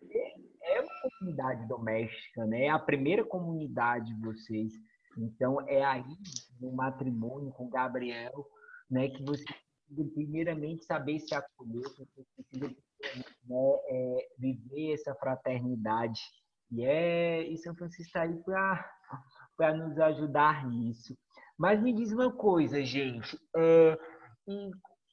[0.10, 2.66] É, é comunidade doméstica, né?
[2.66, 4.74] É a primeira comunidade de vocês.
[5.18, 6.18] Então, é aí,
[6.60, 8.48] no matrimônio com Gabriel,
[8.90, 12.68] né, que você precisa primeiramente saber se acolher, você precisa
[13.46, 16.22] né, é, viver essa fraternidade.
[16.72, 18.42] E, é, e São Francisco está aí
[19.58, 21.18] para nos ajudar nisso.
[21.62, 23.40] Mas me diz uma coisa, gente.
[23.56, 23.96] É,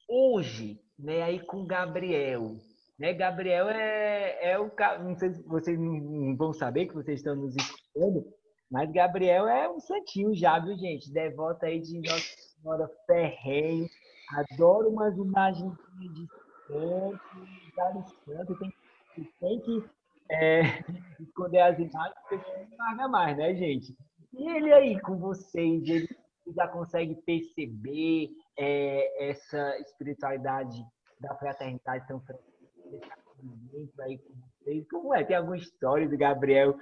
[0.09, 2.55] hoje, né, aí com Gabriel,
[2.97, 4.71] né, Gabriel é, é o
[5.03, 8.25] não sei se vocês não vão saber que vocês estão nos escutando,
[8.71, 11.13] mas Gabriel é um santinho já, viu, gente?
[11.13, 13.87] Devoto aí de Nossa Senhora Ferreiro.
[14.35, 16.27] Adoro umas imagens de
[16.65, 18.57] santo, de santo.
[18.57, 18.73] Tem,
[19.39, 19.83] tem que
[20.31, 20.61] é,
[21.19, 23.95] esconder as imagens, porque não larga mais, né, gente?
[24.33, 26.09] E ele aí com vocês, ele
[26.53, 30.83] já consegue perceber é, essa espiritualidade
[31.19, 34.33] da fraternidade São Francisco aí com
[34.63, 34.87] vocês?
[34.89, 35.23] Como é?
[35.23, 36.77] Tem alguma história do Gabriel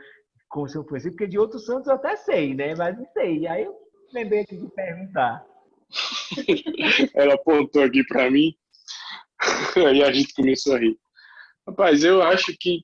[0.50, 1.16] com São Francisco?
[1.18, 2.76] Porque de outros santos eu até sei, né?
[2.76, 3.48] Mas não sei.
[3.48, 3.76] Aí eu
[4.14, 5.46] lembrei aqui de perguntar.
[7.16, 8.54] Ela apontou aqui para mim,
[9.88, 10.98] aí a gente começou a rir.
[11.68, 12.82] Rapaz, eu acho que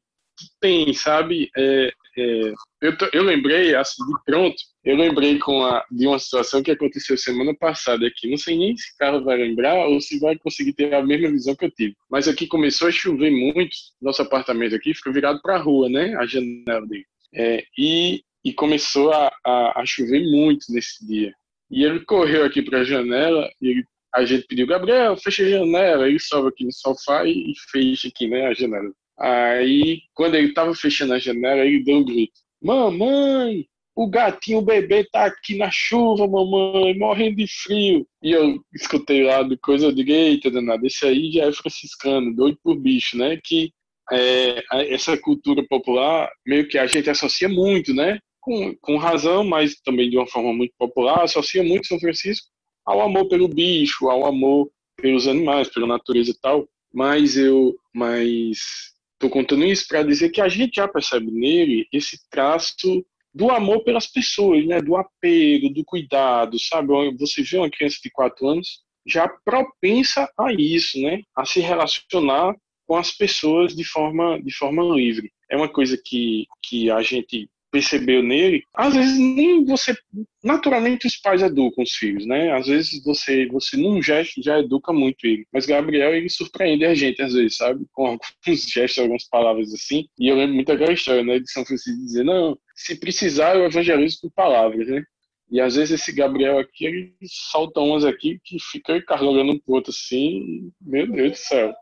[0.60, 1.50] tem, sabe?
[1.58, 6.62] É, é, eu, eu lembrei, assim, de pronto, eu lembrei com a, de uma situação
[6.62, 8.30] que aconteceu semana passada aqui.
[8.30, 11.56] Não sei nem se cara vai lembrar ou se vai conseguir ter a mesma visão
[11.56, 11.96] que eu tive.
[12.10, 13.76] Mas aqui começou a chover muito.
[14.02, 16.16] Nosso apartamento aqui fica virado para a rua, né?
[16.16, 17.06] A janela dele.
[17.34, 21.34] É, e, e começou a, a, a, chover muito nesse dia.
[21.72, 25.50] E ele correu aqui para a janela e ele, a gente pediu, Gabriel, fecha a
[25.50, 26.08] janela.
[26.08, 28.92] Ele sobe aqui no sofá e fecha aqui, né, a janela.
[29.20, 34.64] Aí, quando ele estava fechando a janela, ele deu um grito: Mamãe, o gatinho, o
[34.64, 38.08] bebê tá aqui na chuva, mamãe, morrendo de frio.
[38.24, 42.58] E eu escutei lá do coisa, de eita, danado, esse aí já é franciscano, doido
[42.64, 43.40] por bicho, né?
[43.44, 43.72] Que
[44.12, 48.20] é, essa cultura popular, meio que a gente associa muito, né?
[48.42, 52.48] Com, com razão, mas também de uma forma muito popular, associa muito São Francisco
[52.86, 56.68] ao amor pelo bicho, ao amor pelos animais, pela natureza e tal.
[56.94, 58.93] Mas eu, mas
[59.24, 63.82] Estou contando isso para dizer que a gente já percebe nele esse traço do amor
[63.86, 64.82] pelas pessoas, né?
[64.82, 66.90] do apego, do cuidado, sabe?
[67.18, 71.22] Você vê uma criança de 4 anos já propensa a isso, né?
[71.38, 72.54] a se relacionar
[72.86, 75.32] com as pessoas de forma, de forma livre.
[75.50, 79.96] É uma coisa que, que a gente percebeu nele, às vezes nem você,
[80.44, 82.54] naturalmente os pais educam os filhos, né?
[82.54, 85.48] Às vezes você, você num gesto já educa muito ele.
[85.52, 87.84] Mas Gabriel, ele surpreende a gente às vezes, sabe?
[87.92, 88.30] Com alguns
[88.72, 90.08] gestos, algumas palavras assim.
[90.20, 91.40] E eu lembro muito daquela história, né?
[91.40, 95.04] De São Francisco dizer, não, se precisar eu evangelizo com palavras, né?
[95.50, 99.76] E às vezes esse Gabriel aqui, ele solta umas aqui que fica carregando um pro
[99.76, 101.74] outro assim, meu Deus do céu.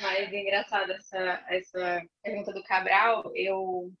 [0.00, 3.92] Mas é engraçado essa, essa pergunta do Cabral, eu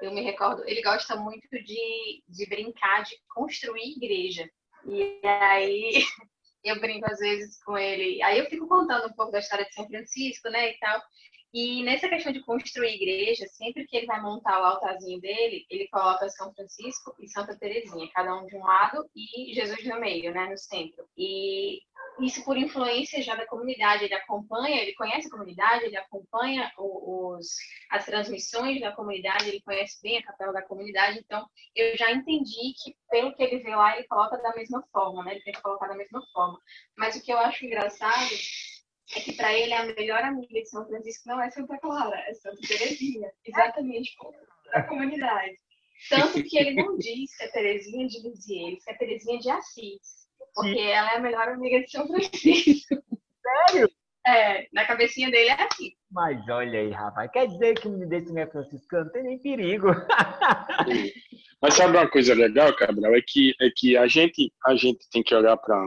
[0.00, 4.48] eu me recordo, ele gosta muito de, de brincar, de construir igreja.
[4.86, 6.04] E aí
[6.64, 8.22] eu brinco às vezes com ele.
[8.22, 11.02] Aí eu fico contando um pouco da história de São Francisco, né, e tal.
[11.54, 15.86] E nessa questão de construir igreja, sempre que ele vai montar o altarzinho dele, ele
[15.86, 20.34] coloca São Francisco e Santa Terezinha, cada um de um lado e Jesus no meio,
[20.34, 21.06] né, no centro.
[21.16, 21.80] E
[22.18, 24.04] isso por influência já da comunidade.
[24.04, 27.46] Ele acompanha, ele conhece a comunidade, ele acompanha os,
[27.88, 31.20] as transmissões da comunidade, ele conhece bem a capela da comunidade.
[31.20, 35.22] Então, eu já entendi que, pelo que ele vê lá, ele coloca da mesma forma,
[35.22, 35.34] né?
[35.34, 36.58] Ele tem que colocar da mesma forma.
[36.96, 38.30] Mas o que eu acho engraçado
[39.16, 42.34] é que para ele a melhor amiga de São Francisco não é Santa Clara, é
[42.34, 44.36] Santa Terezinha, exatamente como
[44.72, 45.56] a comunidade.
[46.08, 50.24] Tanto que ele não diz que é Terezinha de Lisieux, que é Terezinha de Assis.
[50.54, 50.86] Porque Sim.
[50.86, 52.94] ela é a melhor amiga de São Francisco.
[53.42, 53.90] Sério?
[54.26, 55.92] É, na cabecinha dele é assim.
[56.10, 59.04] Mas olha aí, rapaz, quer dizer que o menino desse não é franciscano?
[59.04, 59.88] Não tem nem perigo.
[61.60, 63.14] Mas sabe uma coisa legal, Cabral?
[63.14, 65.86] É que, é que a, gente, a gente tem que olhar para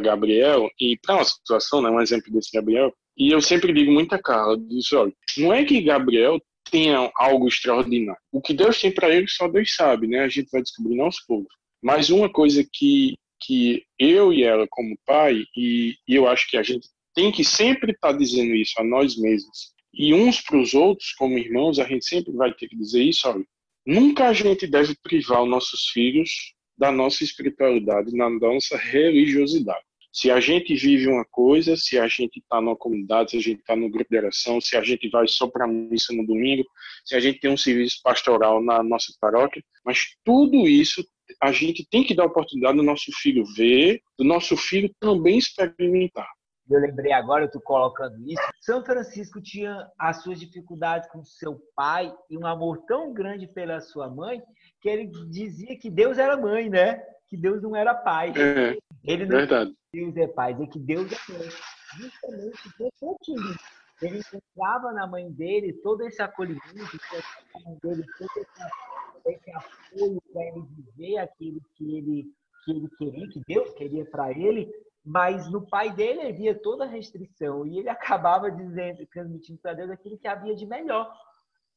[0.00, 4.18] Gabriel e para uma situação, né, um exemplo desse Gabriel, e eu sempre digo muita
[4.18, 8.20] cara, eu disse, olha, não é que Gabriel tenha algo extraordinário.
[8.30, 10.20] O que Deus tem para ele, só Deus sabe, né?
[10.20, 11.52] A gente vai descobrir aos poucos.
[11.82, 16.56] Mas uma coisa que que eu e ela, como pai, e, e eu acho que
[16.56, 20.58] a gente tem que sempre estar tá dizendo isso a nós mesmos, e uns para
[20.58, 23.44] os outros, como irmãos, a gente sempre vai ter que dizer isso, olha,
[23.86, 26.30] nunca a gente deve privar os nossos filhos
[26.78, 29.84] da nossa espiritualidade, da nossa religiosidade.
[30.12, 33.60] Se a gente vive uma coisa, se a gente está numa comunidade, se a gente
[33.60, 36.64] está no grupo de oração, se a gente vai só para a missa no domingo,
[37.04, 41.04] se a gente tem um serviço pastoral na nossa paróquia, mas tudo isso
[41.42, 46.28] a gente tem que dar oportunidade do nosso filho ver, do nosso filho também experimentar.
[46.70, 48.42] Eu lembrei agora, eu tô colocando isso.
[48.60, 53.80] São Francisco tinha as suas dificuldades com seu pai e um amor tão grande pela
[53.80, 54.42] sua mãe
[54.80, 57.02] que ele dizia que Deus era mãe, né?
[57.28, 58.32] Que Deus não era pai.
[58.36, 59.74] É, ele não verdade.
[59.92, 61.48] Deus é pai, é que Deus é mãe.
[61.96, 63.56] Justamente por pouquinho.
[64.00, 70.22] Ele encontrava na mãe dele todo esse acolhimento, na mãe dele todo esse, esse apoio
[70.32, 72.32] para ele viver aquilo que ele,
[72.64, 74.70] que ele queria, que Deus queria para ele,
[75.04, 79.90] mas no pai dele havia toda a restrição e ele acabava dizendo, transmitindo para Deus
[79.90, 81.12] aquilo que havia de melhor,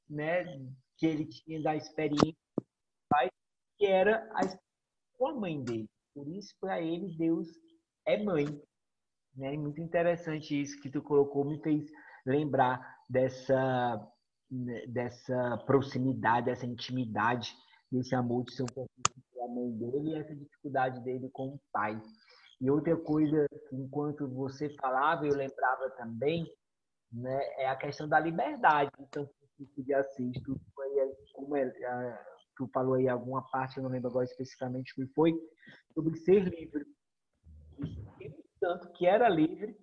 [0.09, 0.43] né?
[0.97, 2.65] Que ele tinha da experiência do
[3.09, 3.29] pai,
[3.77, 5.89] que era a, a mãe dele.
[6.13, 7.47] Por isso, para ele, Deus
[8.05, 8.45] é mãe.
[9.35, 9.57] Né?
[9.57, 11.89] Muito interessante isso que tu colocou, me fez
[12.25, 14.11] lembrar dessa,
[14.87, 17.55] dessa proximidade, dessa intimidade,
[17.91, 22.01] desse amor de São Francisco pela mãe dele e essa dificuldade dele com o pai.
[22.61, 26.45] E outra coisa, enquanto você falava, eu lembrava também,
[27.11, 30.33] né, é a questão da liberdade Francisco de Assis.
[30.43, 30.61] Tu,
[31.33, 31.67] como é,
[32.55, 35.33] tu falou aí alguma parte, eu não lembro agora especificamente o que foi,
[35.93, 36.85] sobre ser livre.
[38.59, 39.75] Tanto que era livre,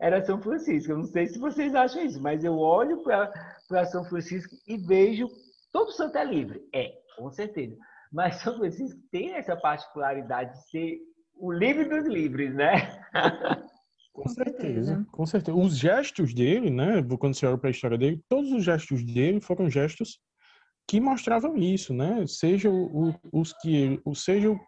[0.00, 0.92] era São Francisco.
[0.92, 5.26] Eu não sei se vocês acham isso, mas eu olho para São Francisco e vejo
[5.72, 6.68] todo santo é livre.
[6.72, 7.76] É, com certeza.
[8.12, 13.04] Mas São Francisco tem essa particularidade de ser o livre dos livres, né?
[14.12, 15.56] Com certeza, com certeza.
[15.56, 17.02] Os gestos dele, né?
[17.18, 20.20] Quando você olha para a história dele, todos os gestos dele foram gestos
[20.86, 22.26] que mostravam isso, né?
[22.26, 24.58] Seja o, os que ele, seja o,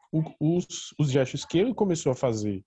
[0.40, 2.64] os, os gestos que ele começou a fazer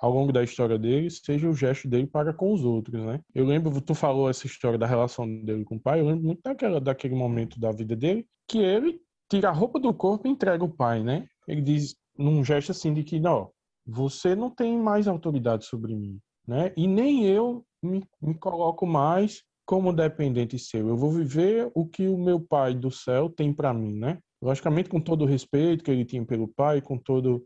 [0.00, 3.20] ao longo da história dele, seja o gesto dele para com os outros, né?
[3.32, 6.42] Eu lembro, tu falou essa história da relação dele com o pai, eu lembro muito
[6.42, 9.00] daquela, daquele momento da vida dele, que ele
[9.30, 11.28] tira a roupa do corpo e entrega o pai, né?
[11.46, 13.50] Ele diz, num gesto assim de que, não,
[13.86, 16.72] você não tem mais autoridade sobre mim, né?
[16.76, 20.88] E nem eu me, me coloco mais como dependente seu.
[20.88, 24.18] Eu vou viver o que o meu pai do céu tem para mim, né?
[24.40, 27.44] Logicamente, com todo o respeito que ele tinha pelo pai, com todo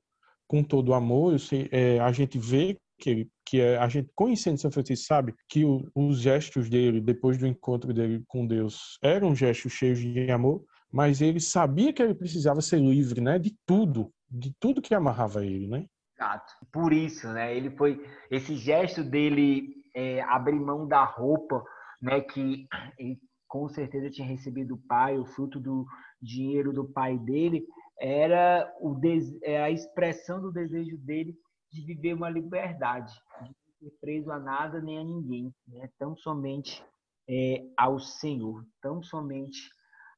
[0.48, 4.58] com todo o amor, sei, é, a gente vê que que é, a gente conhecendo
[4.58, 9.36] São Francisco sabe que o, os gestos dele depois do encontro dele com Deus eram
[9.36, 14.10] gestos cheios de amor, mas ele sabia que ele precisava ser livre, né, de tudo,
[14.30, 15.86] de tudo que amarrava ele, né?
[16.14, 16.52] Exato.
[16.72, 17.54] Por isso, né?
[17.56, 21.62] Ele foi esse gesto dele é, abrir mão da roupa,
[22.00, 22.20] né?
[22.20, 22.66] Que
[22.98, 25.86] ele com certeza tinha recebido do pai, o fruto do
[26.20, 27.64] dinheiro do pai dele,
[27.98, 29.40] era o des...
[29.42, 31.34] É a expressão do desejo dele
[31.70, 33.12] de viver uma liberdade,
[33.42, 35.88] de não ser preso a nada nem a ninguém, né?
[35.98, 36.84] Tão somente
[37.28, 39.70] é, ao Senhor, tão somente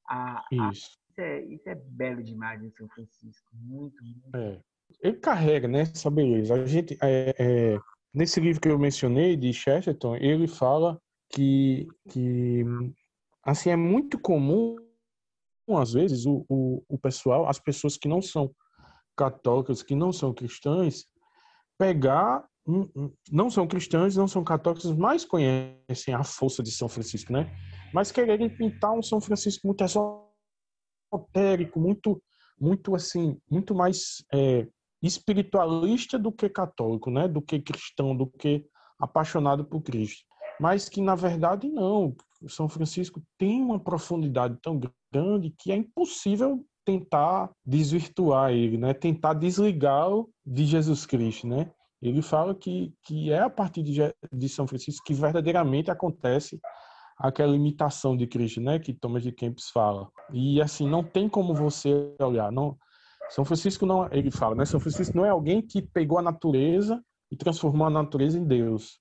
[0.09, 0.71] a, a...
[1.19, 1.21] Isso.
[1.21, 4.37] É, isso é belo demais em São Francisco, muito, muito.
[4.37, 4.61] É
[5.01, 6.55] ele carrega né, essa beleza.
[6.55, 7.79] A gente, é, é,
[8.12, 11.01] nesse livro que eu mencionei, de Chesterton, ele fala
[11.31, 12.64] que, que
[13.45, 14.77] assim, é muito comum,
[15.71, 18.51] às vezes, o, o, o pessoal, as pessoas que não são
[19.16, 21.07] católicas, que não são cristãs,
[21.77, 22.45] pegar
[23.33, 27.51] não são cristãos, não são católicos, mas conhecem a força de São Francisco, né?
[27.95, 29.83] Mas quererem pintar um São Francisco muito
[31.13, 32.23] esotérico, muito,
[32.61, 34.67] muito assim, muito mais é,
[35.03, 37.29] espiritualista do que católico, né?
[37.29, 38.65] Do que cristão, do que
[38.99, 40.25] apaixonado por Cristo.
[40.61, 42.15] Mas que na verdade não.
[42.49, 44.81] São Francisco tem uma profundidade tão
[45.13, 48.95] grande que é impossível tentar desvirtuar ele, né?
[48.95, 51.71] Tentar desligá-lo de Jesus Cristo, né?
[52.01, 54.01] Ele fala que, que é a partir de,
[54.33, 56.61] de São Francisco que verdadeiramente acontece
[57.19, 58.79] aquela imitação de Cristo, né?
[58.79, 60.09] Que Thomas de Kempis fala.
[60.33, 62.77] E assim, não tem como você olhar, não
[63.31, 64.64] são Francisco não, ele fala, né?
[64.64, 69.01] São Francisco não é alguém que pegou a natureza e transformou a natureza em Deus,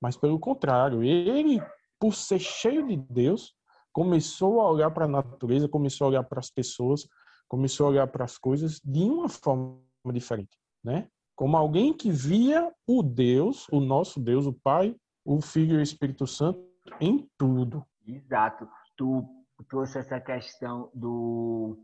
[0.00, 1.60] mas pelo contrário, ele,
[2.00, 3.54] por ser cheio de Deus,
[3.92, 7.06] começou a olhar para a natureza, começou a olhar para as pessoas,
[7.48, 9.78] começou a olhar para as coisas de uma forma
[10.12, 11.08] diferente, né?
[11.34, 15.82] Como alguém que via o Deus, o nosso Deus, o Pai, o Filho e o
[15.82, 16.64] Espírito Santo
[17.00, 17.84] em tudo.
[18.06, 18.68] Exato.
[18.96, 19.24] Tu
[19.68, 21.82] trouxe essa questão do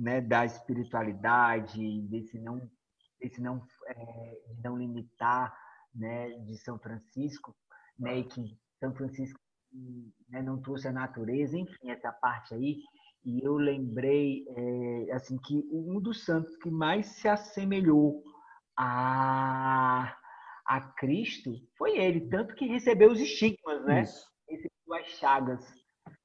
[0.00, 2.58] né, da espiritualidade, desse não,
[3.20, 5.54] desse não, é, não limitar,
[5.94, 7.54] né, de São Francisco,
[7.98, 9.38] né, e que São Francisco
[10.28, 12.78] né, não trouxe a natureza, enfim, essa parte aí.
[13.22, 18.22] E eu lembrei, é, assim, que um dos santos que mais se assemelhou
[18.74, 20.16] a,
[20.64, 24.00] a Cristo foi ele, tanto que recebeu os estigmas, né?
[24.00, 24.29] Recebeu
[24.94, 25.80] as chagas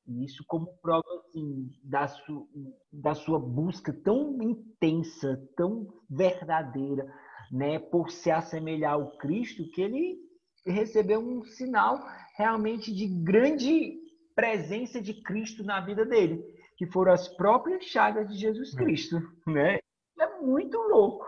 [0.07, 2.47] isso como prova assim, da, su,
[2.91, 7.11] da sua busca tão intensa, tão verdadeira,
[7.51, 10.17] né, por se assemelhar ao Cristo, que ele
[10.65, 11.99] recebeu um sinal
[12.37, 13.99] realmente de grande
[14.35, 16.43] presença de Cristo na vida dele,
[16.77, 18.77] que foram as próprias chagas de Jesus é.
[18.77, 19.79] Cristo, né?
[20.19, 21.25] É muito louco.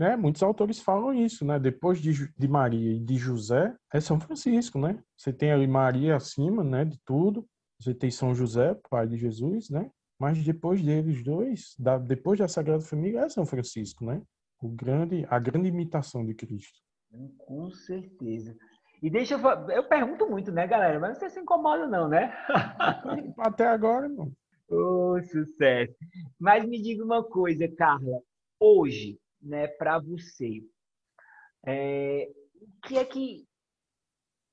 [0.00, 1.58] É, muitos autores falam isso, né?
[1.58, 5.02] Depois de, de Maria e de José, é São Francisco, né?
[5.16, 7.46] Você tem ali Maria acima, né, de tudo.
[7.80, 9.90] Você tem São José, pai de Jesus, né?
[10.18, 14.22] Mas depois deles dois, da, depois da Sagrada Família, é São Francisco, né?
[14.60, 16.78] O grande, a grande imitação de Cristo.
[17.38, 18.56] Com certeza.
[19.00, 20.98] E deixa eu eu pergunto muito, né, galera?
[20.98, 22.32] Mas você se incomoda não, né?
[23.38, 24.32] Até agora não.
[24.68, 25.94] Oh, sucesso.
[26.38, 28.20] Mas me diga uma coisa, Carla.
[28.60, 30.62] Hoje, né, para você,
[31.66, 33.46] é, o que é que,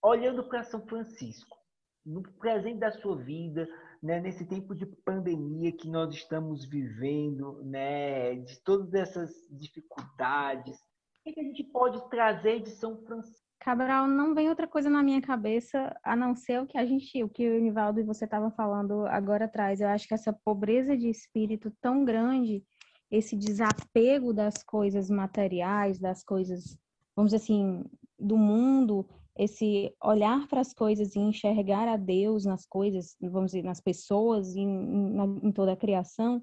[0.04, 1.58] olhando para São Francisco,
[2.06, 3.68] no presente da sua vida,
[4.02, 10.78] né, nesse tempo de pandemia que nós estamos vivendo, né, de todas essas dificuldades,
[11.26, 13.44] o que a gente pode trazer de São Francisco?
[13.60, 17.24] Cabral, não vem outra coisa na minha cabeça a não ser o que a gente,
[17.24, 19.82] o que o Nivaldo e você estavam falando agora atrás.
[19.82, 22.64] Eu acho que essa pobreza de espírito tão grande,
[23.12, 26.78] esse desapego das coisas materiais, das coisas,
[27.16, 27.84] vamos dizer assim,
[28.20, 33.64] do mundo, esse olhar para as coisas e enxergar a Deus nas coisas, vamos dizer,
[33.64, 36.42] nas pessoas, em, em, em toda a criação,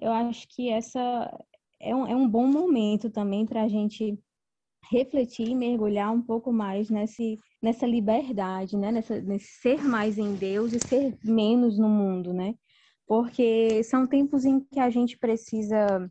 [0.00, 1.44] eu acho que essa
[1.80, 4.18] é um, é um bom momento também para a gente
[4.90, 8.90] refletir e mergulhar um pouco mais nesse, nessa liberdade, né?
[8.90, 12.54] Nessa, nesse ser mais em Deus e ser menos no mundo, né?
[13.08, 16.10] Porque são tempos em que a gente precisa,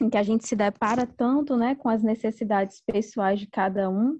[0.00, 4.18] em que a gente se depara tanto, né, com as necessidades pessoais de cada um,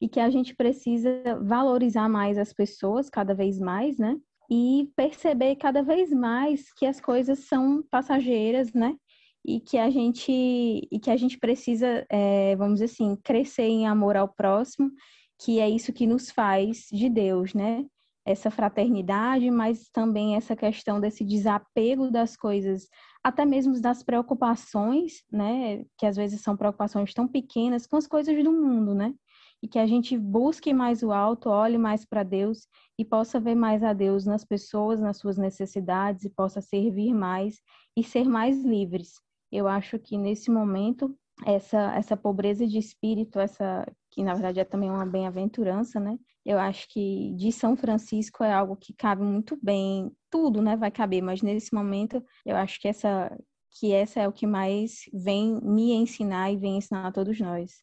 [0.00, 1.10] e que a gente precisa
[1.42, 4.16] valorizar mais as pessoas cada vez mais, né?
[4.50, 8.96] E perceber cada vez mais que as coisas são passageiras, né?
[9.44, 13.86] E que a gente e que a gente precisa, é, vamos dizer assim, crescer em
[13.86, 14.90] amor ao próximo,
[15.38, 17.84] que é isso que nos faz de Deus, né?
[18.30, 22.88] Essa fraternidade, mas também essa questão desse desapego das coisas,
[23.24, 25.84] até mesmo das preocupações, né?
[25.96, 29.14] Que às vezes são preocupações tão pequenas com as coisas do mundo, né?
[29.62, 32.68] e que a gente busque mais o alto, olhe mais para Deus
[32.98, 37.60] e possa ver mais a Deus nas pessoas, nas suas necessidades e possa servir mais
[37.96, 39.14] e ser mais livres.
[39.50, 41.14] Eu acho que nesse momento
[41.44, 46.18] essa essa pobreza de espírito, essa que na verdade é também uma bem-aventurança, né?
[46.48, 50.90] Eu acho que de São Francisco é algo que cabe muito bem, tudo, né, vai
[50.90, 53.36] caber, mas nesse momento eu acho que essa
[53.78, 57.82] que essa é o que mais vem me ensinar e vem ensinar a todos nós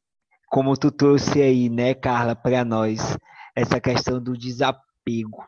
[0.55, 3.18] como tu trouxe aí, né, Carla, para nós,
[3.55, 5.43] essa questão do desapego.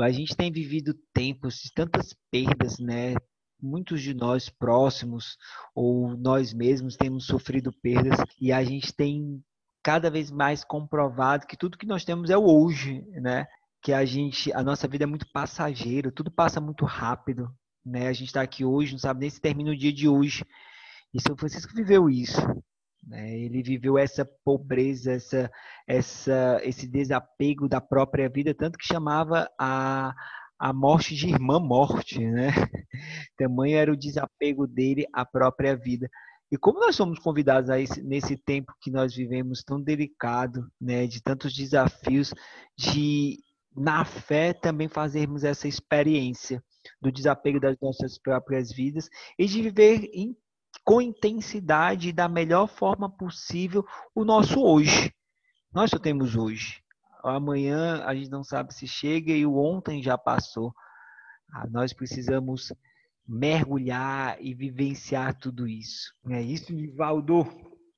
[0.00, 3.14] A gente tem vivido tempos de tantas perdas, né?
[3.60, 5.36] Muitos de nós próximos
[5.74, 9.42] ou nós mesmos temos sofrido perdas e a gente tem
[9.88, 13.46] cada vez mais comprovado que tudo que nós temos é o hoje, né?
[13.80, 17.50] Que a gente, a nossa vida é muito passageira, tudo passa muito rápido,
[17.86, 18.06] né?
[18.06, 20.44] A gente está aqui hoje, não sabe nem se termina o dia de hoje.
[21.14, 22.38] E São Francisco viveu isso.
[23.02, 23.34] Né?
[23.38, 25.50] Ele viveu essa pobreza, essa,
[25.86, 30.14] essa, esse desapego da própria vida, tanto que chamava a,
[30.58, 32.48] a morte de irmã morte, né?
[33.38, 36.10] Tamanho era o desapego dele à própria vida.
[36.50, 41.06] E como nós somos convidados a esse, nesse tempo que nós vivemos tão delicado, né,
[41.06, 42.32] de tantos desafios,
[42.76, 43.38] de
[43.76, 46.62] na fé também fazermos essa experiência
[47.00, 50.36] do desapego das nossas próprias vidas e de viver em
[50.84, 53.84] com intensidade e da melhor forma possível
[54.14, 55.12] o nosso hoje.
[55.72, 56.82] Nós só temos hoje.
[57.22, 60.72] Amanhã a gente não sabe se chega e o ontem já passou.
[61.52, 62.72] Ah, nós precisamos
[63.28, 66.14] mergulhar e vivenciar tudo isso.
[66.28, 67.46] É isso, Nivaldo?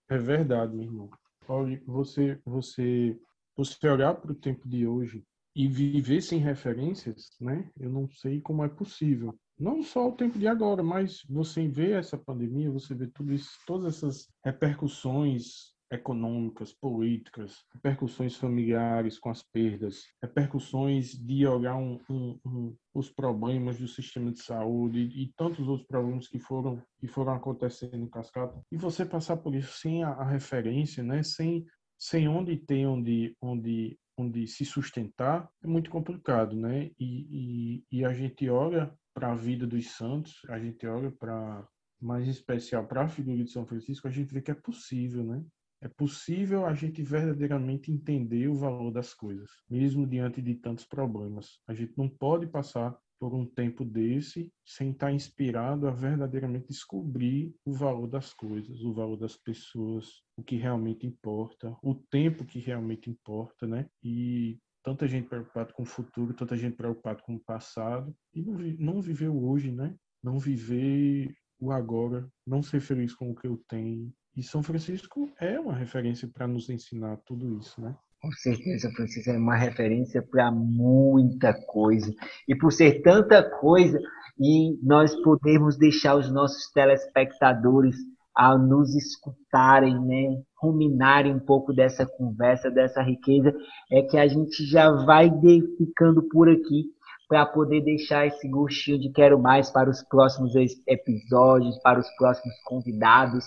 [0.09, 1.11] É verdade, meu irmão.
[1.47, 3.17] Olha, você, você,
[3.57, 5.25] você olhar para o tempo de hoje
[5.55, 7.71] e viver sem referências, né?
[7.79, 11.93] Eu não sei como é possível não só o tempo de agora, mas você vê
[11.93, 19.43] essa pandemia, você vê tudo isso, todas essas repercussões econômicas, políticas, repercussões familiares com as
[19.43, 25.33] perdas, repercussões de olhar um, um, um, os problemas do sistema de saúde e, e,
[25.37, 29.79] tantos outros problemas que foram que foram acontecendo em cascata e você passar por isso
[29.79, 31.67] sem a, a referência, né, sem
[31.99, 36.91] sem onde ter onde onde onde se sustentar é muito complicado, né?
[36.99, 41.67] E, e, e a gente olha para a vida dos santos, a gente olha para
[42.01, 45.45] mais especial para a figura de São Francisco, a gente vê que é possível, né?
[45.83, 51.59] É possível a gente verdadeiramente entender o valor das coisas, mesmo diante de tantos problemas.
[51.67, 57.55] A gente não pode passar por um tempo desse sem estar inspirado a verdadeiramente descobrir
[57.67, 62.59] o valor das coisas, o valor das pessoas, o que realmente importa, o tempo que
[62.59, 63.87] realmente importa, né?
[64.03, 68.55] E tanta gente preocupada com o futuro, tanta gente preocupada com o passado e não,
[68.79, 69.95] não viveu hoje, né?
[70.23, 74.11] Não viver o agora, não ser feliz com o que eu tenho.
[74.37, 77.95] E São Francisco é uma referência para nos ensinar tudo isso, né?
[78.23, 82.13] Com certeza, Francisco é uma referência para muita coisa.
[82.47, 83.99] E por ser tanta coisa,
[84.39, 87.97] e nós podemos deixar os nossos telespectadores
[88.37, 93.53] a nos escutarem, né, ruminarem um pouco dessa conversa, dessa riqueza,
[93.91, 95.31] é que a gente já vai
[95.77, 96.85] ficando por aqui
[97.29, 100.53] para poder deixar esse gostinho de quero mais para os próximos
[100.87, 103.45] episódios, para os próximos convidados.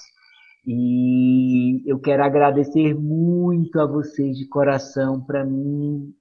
[0.65, 5.21] E eu quero agradecer muito a vocês de coração.
[5.21, 6.13] Para mim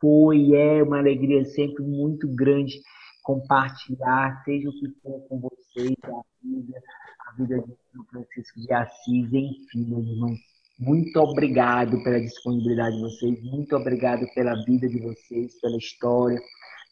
[0.00, 2.80] foi e é uma alegria sempre muito grande
[3.28, 6.82] compartilhar, seja o que for com vocês, a vida,
[7.26, 10.38] a vida de São Francisco de Assis, enfim, meus irmãos.
[10.78, 16.40] Muito obrigado pela disponibilidade de vocês, muito obrigado pela vida de vocês, pela história,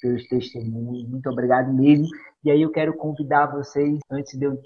[0.00, 1.08] pelos testemunhos.
[1.08, 2.06] Muito obrigado mesmo.
[2.44, 4.60] E aí eu quero convidar vocês, antes de eu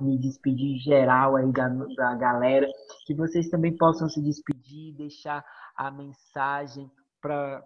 [0.00, 2.66] me despedir geral aí da, da galera,
[3.06, 5.44] que vocês também possam se despedir, deixar
[5.76, 6.90] a mensagem
[7.20, 7.62] para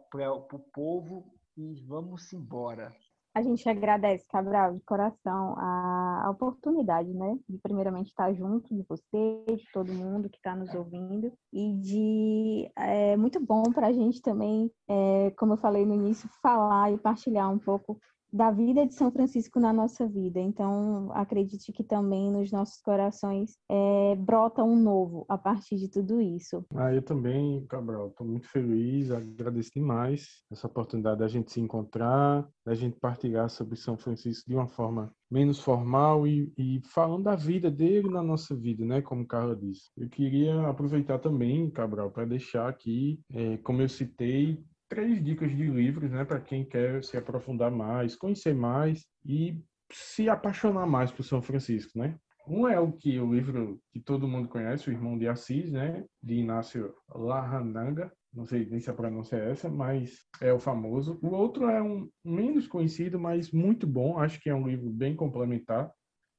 [0.53, 1.25] o povo
[1.57, 2.93] e vamos embora.
[3.39, 7.39] A gente agradece, Cabral, de coração, a, a oportunidade, né?
[7.49, 11.33] De primeiramente estar junto de você, de todo mundo que está nos ouvindo.
[11.53, 12.69] E de.
[12.77, 16.99] É muito bom para a gente também, é, como eu falei no início, falar e
[16.99, 18.01] partilhar um pouco
[18.33, 20.41] da vida de São Francisco na nossa vida.
[20.41, 26.21] Então, acredite que também nos nossos corações é, brota um novo a partir de tudo
[26.21, 26.65] isso.
[26.75, 32.49] Ah, eu também, Cabral, estou muito feliz, agradeço demais essa oportunidade da gente se encontrar,
[32.65, 37.37] da gente partilhar sobre São Francisco de uma forma menos formal e, e falando da
[37.37, 39.03] vida dele na nossa vida, né?
[39.03, 39.91] Como Carla disse.
[39.97, 45.67] Eu queria aproveitar também, Cabral, para deixar aqui, é, como eu citei, três dicas de
[45.67, 49.63] livros, né, para quem quer se aprofundar mais, conhecer mais e
[49.93, 52.19] se apaixonar mais por São Francisco, né?
[52.47, 56.05] Um é o que o livro que todo mundo conhece, o Irmão de Assis, né,
[56.23, 58.11] de Inácio Larranaga.
[58.33, 61.19] Não sei nem se a pronúncia é essa, mas é o famoso.
[61.23, 64.19] O outro é um menos conhecido, mas muito bom.
[64.19, 65.91] Acho que é um livro bem complementar,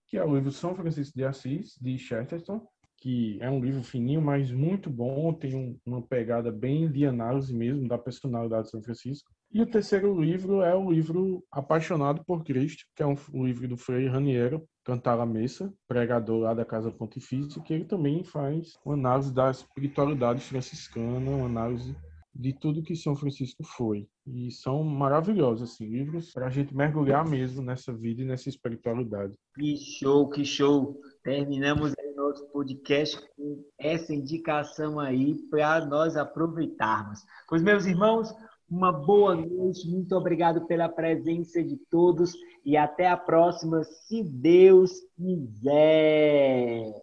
[0.08, 2.66] que é o livro São Francisco de Assis, de Chesterton
[3.00, 7.54] que é um livro fininho, mas muito bom, tem um, uma pegada bem de análise
[7.54, 9.32] mesmo da personalidade de São Francisco.
[9.52, 13.68] E o terceiro livro é o livro Apaixonado por Cristo, que é um, um livro
[13.68, 18.78] do Frei Raniero, Cantar a Missa, pregador lá da Casa Pontifícia, que ele também faz
[18.86, 21.96] uma análise da espiritualidade franciscana, uma análise
[22.34, 24.08] de tudo que São Francisco foi.
[24.26, 29.34] E são maravilhosos, assim, livros para a gente mergulhar mesmo nessa vida e nessa espiritualidade.
[29.56, 31.00] Que show, que show!
[31.24, 37.26] Terminamos nosso podcast com essa indicação aí para nós aproveitarmos.
[37.48, 38.36] Pois, meus irmãos,
[38.70, 42.34] uma boa noite, muito obrigado pela presença de todos
[42.66, 46.94] e até a próxima, se Deus quiser.